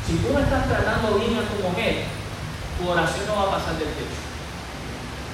[0.02, 2.10] Si tú no estás tratando bien a tu mujer,
[2.82, 4.18] tu oración no va a pasar del techo.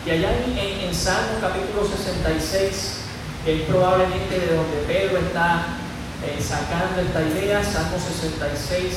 [0.06, 3.07] Y allá en, en, Salmo capítulo 66,
[3.44, 5.78] que es probablemente de donde Pedro está
[6.24, 8.94] eh, sacando esta idea, Salmo 66,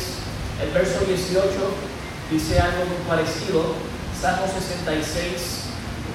[0.62, 1.48] el verso 18
[2.30, 3.74] dice algo parecido,
[4.20, 5.70] Salmo 66,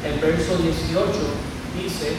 [0.06, 1.12] el verso 18
[1.82, 2.16] dice,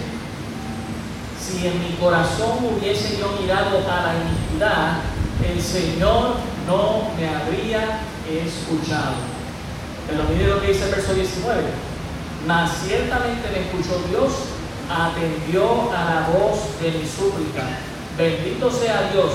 [1.39, 4.99] si en mi corazón hubiese yo mirado a la iniquidad,
[5.45, 6.37] el Señor
[6.67, 9.15] no me habría escuchado.
[10.09, 11.63] Pero mire lo que dice el verso 19.
[12.47, 14.33] Mas ciertamente me escuchó Dios,
[14.89, 17.63] atendió a la voz de mi súplica.
[18.17, 19.33] Bendito sea Dios,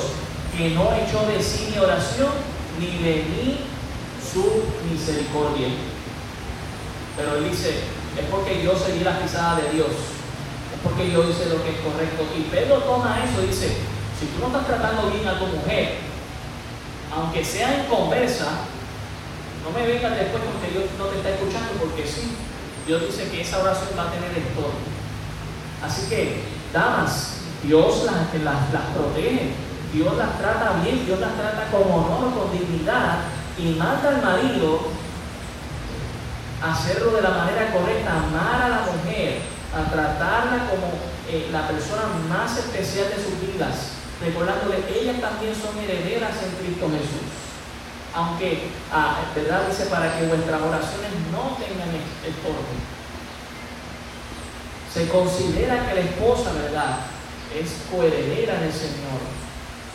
[0.57, 2.31] que no echó de sí mi oración,
[2.79, 3.59] ni de mí
[4.21, 5.67] su misericordia.
[7.17, 7.69] Pero él dice,
[8.17, 11.79] es porque yo seguí la pisada de Dios, es porque yo hice lo que es
[11.83, 12.23] correcto.
[12.37, 13.77] Y Pedro toma eso y dice,
[14.19, 15.99] si tú no estás tratando bien a tu mujer,
[17.13, 18.65] aunque sea en conversa,
[19.63, 22.33] no me vengas después porque Dios no te está escuchando, porque sí,
[22.87, 24.90] Dios dice que esa oración va a tener todo.
[25.81, 29.53] Así que, damas, Dios las, protege,
[29.93, 33.19] Dios las trata bien, Dios las trata con honor, con dignidad,
[33.57, 34.79] y manda al marido
[36.61, 39.41] hacerlo de la manera correcta, amar a la mujer,
[39.73, 40.93] a tratarla como
[41.29, 46.89] eh, la persona más especial de sus vidas, recordándole, ellas también son herederas en Cristo
[46.89, 47.29] Jesús.
[48.13, 49.67] Aunque, ah, ¿verdad?
[49.67, 51.89] Dice, para que vuestras oraciones no tengan
[52.27, 53.00] estorbo.
[54.93, 56.99] Se considera que la esposa, ¿verdad?
[57.55, 59.23] Es coheredera del Señor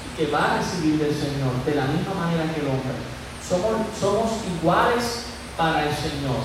[0.04, 2.96] y que va a recibir del Señor de la misma manera que el hombre.
[3.46, 5.26] Somos, somos iguales
[5.56, 6.40] para el Señor.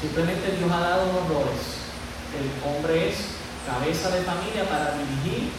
[0.00, 1.86] Simplemente Dios ha dado unos roles.
[2.34, 5.52] El hombre es cabeza de familia para dirigir,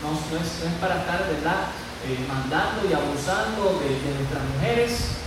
[0.00, 1.68] no, es, para estar, ¿verdad?
[2.08, 5.20] Eh, mandando y abusando de, nuestras mujeres.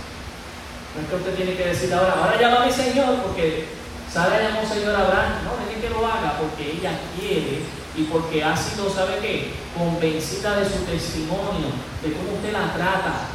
[0.94, 3.68] No es que usted tiene que decir ahora, ahora llama a mi Señor, porque
[4.12, 5.44] Sara llamó Señor Abraham.
[5.44, 7.62] No, tiene que lo haga porque ella quiere
[7.96, 9.54] y porque ha sido, ¿sabe qué?
[9.76, 13.32] Convencida de su testimonio, de cómo usted la trata.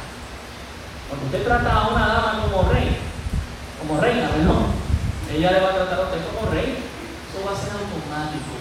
[1.08, 2.96] Cuando usted trata a una dama como rey,
[3.78, 4.72] como reina, ¿verdad?
[5.34, 6.78] Ella le va a tratar a usted como rey.
[6.78, 8.52] Eso va a ser automático.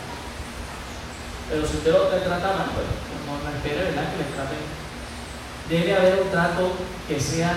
[1.50, 2.88] Pero si usted lo trata mal, pues
[3.28, 4.12] no, no espere, ¿verdad?
[4.12, 4.64] Que le traten.
[5.70, 6.72] Debe haber un trato
[7.08, 7.56] que sea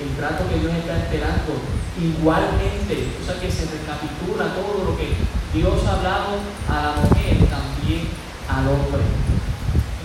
[0.00, 1.60] el trato que Dios está esperando.
[2.00, 5.12] Igualmente, o sea que se recapitula todo lo que
[5.52, 8.08] Dios ha hablado a la mujer, también
[8.48, 9.04] al hombre.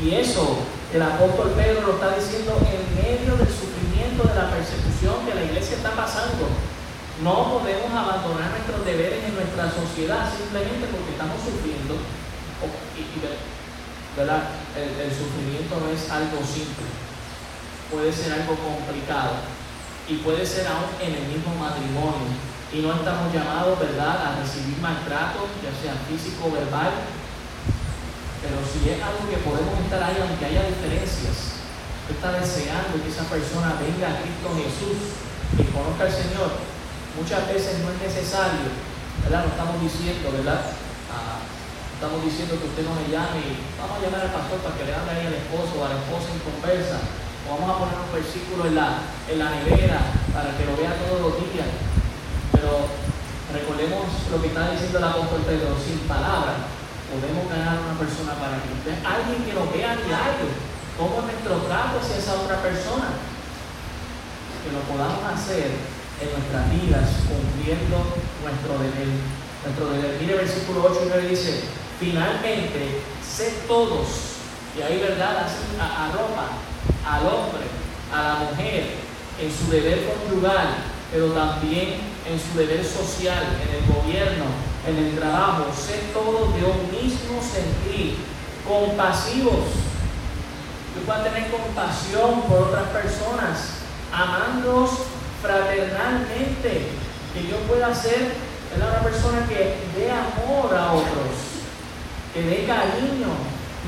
[0.03, 0.59] Y eso
[0.91, 5.43] el apóstol Pedro lo está diciendo en medio del sufrimiento de la persecución que la
[5.47, 6.51] iglesia está pasando.
[7.23, 11.95] No podemos abandonar nuestros deberes en nuestra sociedad simplemente porque estamos sufriendo
[14.15, 16.87] el, sufrimiento no es algo simple,
[17.91, 19.43] puede ser algo complicado
[20.07, 22.33] y puede ser aún en el mismo matrimonio.
[22.73, 26.91] Y no estamos llamados, ¿verdad?, a recibir maltrato, ya sea físico o verbal,
[28.41, 31.57] pero si es algo que podemos estar ahí, aunque haya diferencias,
[32.05, 35.25] está deseando que esa persona venga a Cristo Jesús,
[35.57, 36.51] y conozca al Señor,
[37.15, 38.69] muchas veces no es necesario,
[39.23, 39.45] ¿verdad?
[39.45, 40.61] No estamos diciendo, ¿verdad?
[41.95, 44.91] estamos diciendo que usted no me llame vamos a llamar al pastor para que le
[44.91, 46.99] hable ahí al esposo o a la esposa en conversa.
[47.45, 50.01] Vamos a poner un versículo en la, en la nevera
[50.33, 51.69] para que lo vea todos los días.
[52.51, 52.89] Pero
[53.53, 56.73] recordemos lo que está diciendo el apóstol Pedro, sin palabras
[57.05, 60.49] podemos ganar a una persona para usted, alguien que lo vea diario,
[60.97, 63.13] cómo es nuestro trato hacia esa otra persona.
[64.65, 68.01] Que lo podamos hacer en nuestras vidas cumpliendo
[68.41, 69.13] nuestro deber.
[69.61, 70.17] Nuestro deber.
[70.17, 71.61] Mire versículo 8 y 9 dice,
[71.99, 74.35] Finalmente, sé todos,
[74.77, 75.47] y ahí verdad
[75.79, 76.64] arropa
[77.05, 77.65] al hombre,
[78.13, 78.95] a la mujer,
[79.39, 80.75] en su deber conyugal,
[81.11, 84.45] pero también en su deber social, en el gobierno,
[84.87, 85.65] en el trabajo.
[85.75, 88.17] Sé todos de un mismo sentir,
[88.67, 89.85] compasivos.
[90.93, 93.81] Que pueda tener compasión por otras personas,
[94.11, 94.91] amándolos
[95.41, 96.89] fraternalmente.
[97.33, 98.31] Que yo pueda ser
[98.75, 101.55] una persona que dé amor a otros
[102.35, 103.31] que dé cariño,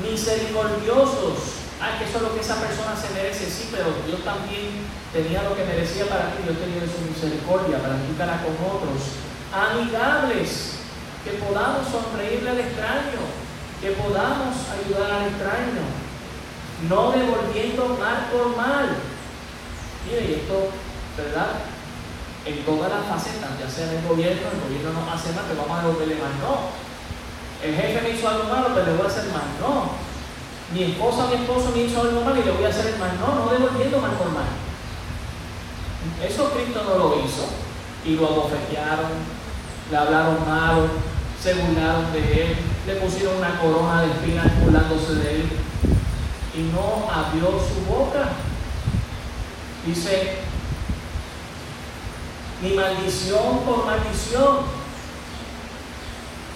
[0.02, 1.67] misericordiosos.
[1.80, 4.82] Ah, que eso es lo que esa persona se merece, sí, pero Dios también
[5.14, 9.22] tenía lo que merecía para ti, Dios tenía su misericordia para para con otros.
[9.54, 10.82] Amigables,
[11.22, 13.22] que podamos sonreírle al extraño,
[13.78, 15.86] que podamos ayudar al extraño,
[16.90, 18.98] no devolviendo mal por mal.
[20.02, 20.74] Mire, y esto,
[21.14, 21.62] ¿verdad?
[22.42, 25.62] En todas las facetas, ya sea en el gobierno, el gobierno no hace mal, pero
[25.62, 26.34] vamos a devolverle mal.
[26.42, 26.74] No,
[27.62, 29.46] el jefe me hizo algo malo, pero le voy a hacer mal.
[29.62, 30.07] No.
[30.72, 33.12] Mi esposa, mi esposo me hizo algo malo y le voy a hacer mal.
[33.18, 34.48] No, no devolviendo mal por mal.
[36.22, 37.46] Eso Cristo no lo hizo.
[38.04, 39.10] Y lo abofetearon,
[39.90, 40.88] le hablaron malo,
[41.42, 42.56] se burlaron de él,
[42.86, 45.48] le pusieron una corona de espinas burlándose de él.
[46.54, 48.30] Y no abrió su boca.
[49.86, 50.38] Dice,
[52.62, 54.78] ni maldición por maldición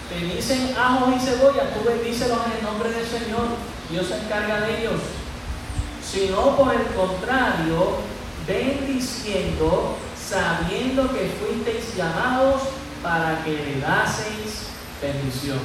[0.08, 3.71] te dicen ajos y cebollas, tú bendícelos en el nombre del Señor.
[3.92, 5.00] Dios se encarga de ellos.
[6.02, 7.98] Sino por el contrario,
[8.46, 12.62] bendiciendo, sabiendo que fuisteis llamados
[13.02, 15.60] para que le daseis bendición.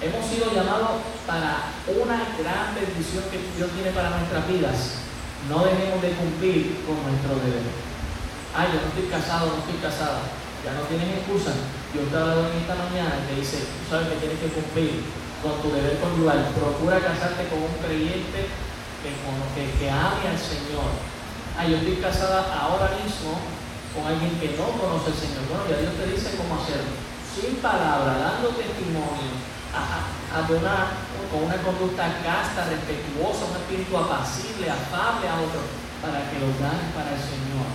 [0.00, 5.02] Hemos sido llamados para una gran bendición que Dios tiene para nuestras vidas.
[5.50, 7.66] No dejemos de cumplir con nuestro deber.
[8.54, 10.22] Ay, yo no estoy casado, no estoy casada.
[10.64, 11.50] Ya no tienes excusa
[11.92, 15.02] Dios te en esta mañana y te dice, tú sabes que tienes que cumplir
[15.42, 16.54] con tu deber conyugal.
[16.54, 18.46] Procura casarte con un creyente
[19.02, 20.94] que, que, que ame al Señor.
[21.58, 23.36] Ah, yo estoy casada ahora mismo
[23.92, 25.42] con alguien que no conoce al Señor.
[25.50, 26.94] Bueno, ya Dios te dice cómo hacerlo.
[27.34, 29.34] Sin palabra, dando testimonio,
[30.32, 30.76] una,
[31.28, 35.60] con una conducta casta, respetuosa, un espíritu apacible, afable a otro,
[36.00, 37.68] para que lo dan para el Señor.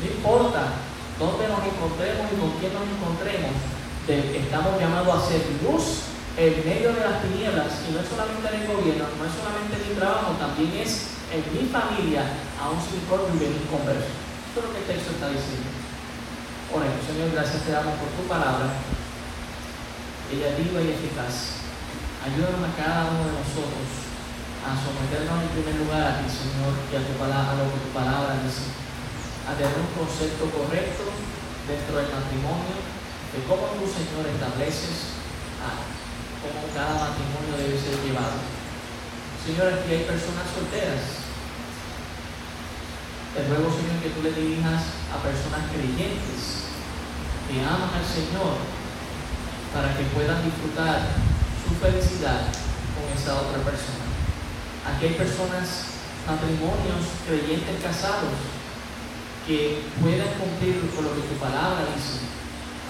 [0.00, 0.80] No importa
[1.20, 3.52] dónde nos encontremos y con quién nos encontremos,
[4.08, 6.07] estamos llamados a ser luz
[6.38, 9.74] en medio de las tinieblas, y no es solamente en el gobierno, no es solamente
[9.74, 12.22] en mi trabajo, también es en mi familia,
[12.62, 14.06] aún sin y venir converso.
[14.06, 15.66] Eso es lo que el texto está diciendo.
[16.70, 18.70] Oremos, Señor, gracias te damos por tu palabra.
[20.30, 21.58] Ella es viva y eficaz.
[22.22, 24.08] Ayúdanos a cada uno de nosotros
[24.62, 27.82] a someternos en primer lugar a ti, Señor, y a, tu palabra, a lo que
[27.82, 28.70] tu palabra dice.
[29.42, 31.02] A tener un concepto correcto
[31.66, 35.18] dentro del matrimonio, de cómo tú, Señor, estableces
[35.66, 35.98] a
[36.52, 38.40] cómo cada matrimonio debe ser llevado.
[39.44, 41.28] Señor, aquí hay personas solteras.
[43.34, 46.68] Te ruego, Señor, que tú le dirijas a personas creyentes
[47.48, 48.60] que aman al Señor
[49.72, 51.00] para que puedan disfrutar
[51.64, 52.52] su felicidad
[52.92, 54.04] con esa otra persona.
[54.84, 58.36] Aquí hay personas, matrimonios creyentes casados,
[59.48, 62.20] que puedan cumplir con lo que tu palabra dice.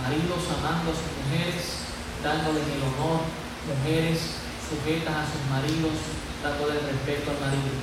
[0.02, 1.86] Maridos amando a sus mujeres,
[2.22, 3.26] dándoles el honor,
[3.69, 5.97] mujeres sujetas a sus maridos,
[6.41, 7.77] dándole respeto al marido.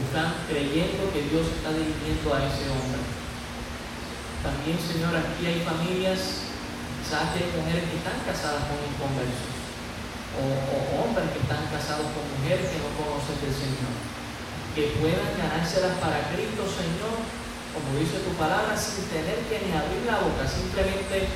[0.00, 3.02] Están creyendo que Dios está dirigiendo a ese hombre.
[4.40, 6.48] También, Señor, aquí hay familias,
[7.00, 9.52] quizás hay mujeres que están casadas con inconversos,
[10.36, 13.92] o, o hombres que están casados con mujeres que no conocen del Señor,
[14.72, 17.20] que puedan ganárselas para Cristo, Señor,
[17.76, 21.28] como dice tu palabra, sin tener que ni abrir la boca, simplemente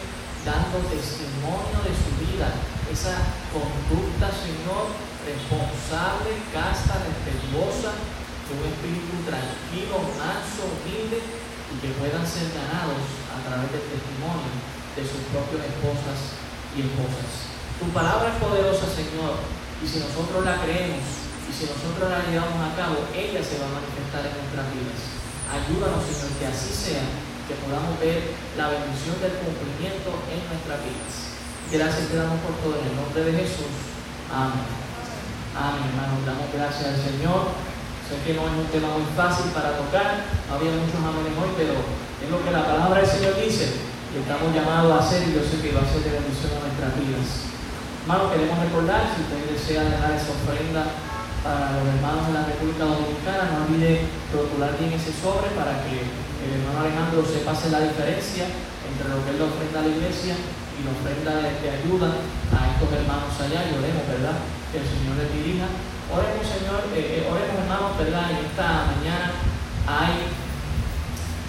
[0.44, 2.48] dando testimonio de su vida,
[2.92, 3.16] esa
[3.48, 4.92] conducta, Señor,
[5.24, 7.96] responsable, casta, respetuosa,
[8.44, 14.52] con un espíritu tranquilo, manso, humilde, y que puedan ser ganados a través del testimonio
[14.94, 16.38] de sus propias esposas
[16.76, 17.50] y esposas.
[17.80, 19.40] Tu palabra es poderosa, Señor,
[19.80, 21.02] y si nosotros la creemos,
[21.48, 25.00] y si nosotros la llevamos a cabo, ella se va a manifestar en nuestras vidas.
[25.50, 27.04] Ayúdanos, Señor, que así sea
[27.48, 31.33] que podamos ver la bendición del cumplimiento en nuestras vidas.
[31.72, 33.72] Gracias te damos por todo en el nombre de Jesús.
[34.28, 34.68] Amén.
[35.56, 36.20] Amén, hermanos.
[36.28, 37.56] Damos gracias al Señor.
[38.04, 41.56] Sé que no es un tema muy fácil para tocar, no había muchos amores hoy,
[41.56, 43.80] pero es lo que la palabra del Señor dice
[44.12, 46.68] que estamos llamados a hacer y yo sé que va a ser de bendición a
[46.68, 47.48] nuestras vidas.
[48.04, 50.84] Hermanos, queremos recordar, si usted desea dejar esa ofrenda
[51.40, 54.04] para los hermanos de la República Dominicana, no olvide
[54.36, 59.24] rotular bien ese sobre para que el hermano Alejandro se pase la diferencia entre lo
[59.24, 60.36] que es la ofrenda a la iglesia
[60.74, 62.18] y la ofrenda de, ayuda
[62.50, 64.42] a estos hermanos allá y oremos, ¿verdad?
[64.74, 65.70] Que el Señor les dirija.
[66.10, 68.34] Oremos, Señor, eh, eh, oremos, hermanos, ¿verdad?
[68.34, 69.26] En esta mañana
[69.86, 70.34] hay,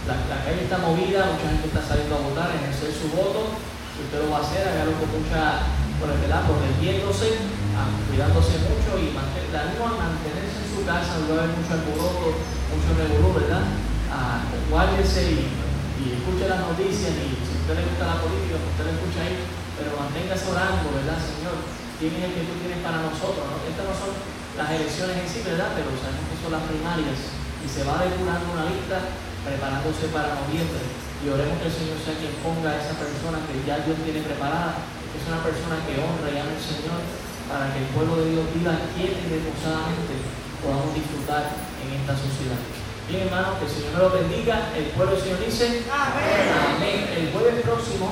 [0.06, 3.58] la, calle está movida, mucha gente está saliendo a votar, ejercer su voto.
[3.98, 7.42] Si usted lo va a hacer, hágalo con mucha, por el verdad, protegiéndose,
[7.74, 12.28] ah, cuidándose mucho y mantener, mantenerse en su casa, no va a haber mucho alboroto,
[12.70, 13.66] mucho revolú, ¿verdad?
[14.14, 15.65] Ah, guárdese y,
[16.06, 18.94] y, escuche las noticias y si a usted le gusta la política, pues usted la
[18.94, 19.38] escucha ahí,
[19.74, 21.58] pero manténgase orando, ¿verdad, Señor?
[21.98, 23.42] ¿Quién es el que tú tienes para nosotros?
[23.42, 23.58] ¿no?
[23.66, 24.12] Estas no son
[24.56, 25.74] las elecciones en sí, ¿verdad?
[25.74, 27.18] Pero sabemos que son las primarias
[27.60, 29.02] y se va depurando una lista
[29.42, 30.86] preparándose para noviembre.
[31.24, 34.22] Y oremos que el Señor sea quien ponga a esa persona que ya Dios tiene
[34.22, 34.78] preparada,
[35.10, 37.02] que es una persona que honra y ama al Señor,
[37.50, 40.14] para que el pueblo de Dios viva quieta y reposadamente
[40.62, 41.50] podamos disfrutar
[41.82, 42.85] en esta sociedad.
[43.06, 44.74] Bien, hermanos, que el Señor me lo bendiga.
[44.74, 46.50] El pueblo del Señor dice: Amén.
[46.50, 47.06] Amén.
[47.14, 48.10] El jueves próximo,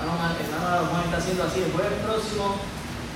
[0.00, 1.60] hermano, hermano Juan está haciendo así.
[1.60, 2.56] El jueves próximo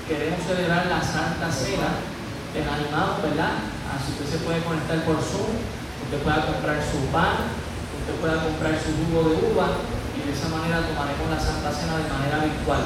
[0.04, 2.04] queremos celebrar la Santa Cena.
[2.52, 3.64] Les animamos, ¿verdad?
[3.88, 5.56] Así usted se puede conectar por Zoom,
[6.04, 9.80] usted pueda comprar su pan, usted pueda comprar su jugo de uva
[10.12, 12.84] y de esa manera tomaremos la Santa Cena de manera virtual.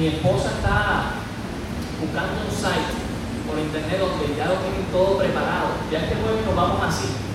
[0.00, 1.20] Mi esposa está
[2.00, 2.96] buscando un site
[3.44, 5.84] por internet donde ya lo tienen todo preparado.
[5.92, 7.25] Ya este jueves nos vamos así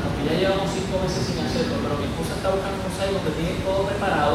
[0.00, 3.32] porque ya llevamos cinco meses sin hacerlo, pero mi esposa está buscando un site donde
[3.36, 4.34] tiene todo preparado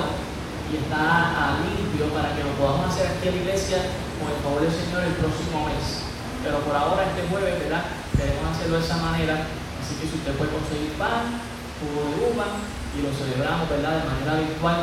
[0.69, 3.77] y está a limpio para que lo podamos hacer aquí en la iglesia
[4.21, 6.05] con el favor del Señor el próximo mes.
[6.45, 7.83] Pero por ahora, este jueves, ¿verdad?
[8.13, 9.35] Queremos hacerlo de esa manera,
[9.81, 11.41] así que si usted puede conseguir pan,
[11.81, 12.47] jugo de uva
[12.93, 14.05] y lo celebramos, ¿verdad?
[14.05, 14.79] De manera virtual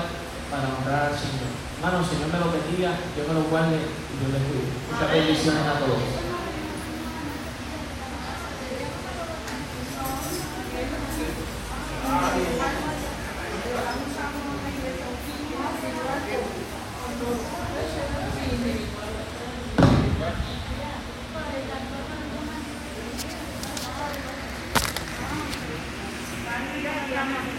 [0.51, 1.49] para honrar al Señor.
[1.79, 4.69] Hermano, el Señor me lo bendiga, Dios me lo guarde y Dios le cuide.
[4.91, 6.26] Muchas bendiciones a todos.
[27.17, 27.56] Gracias.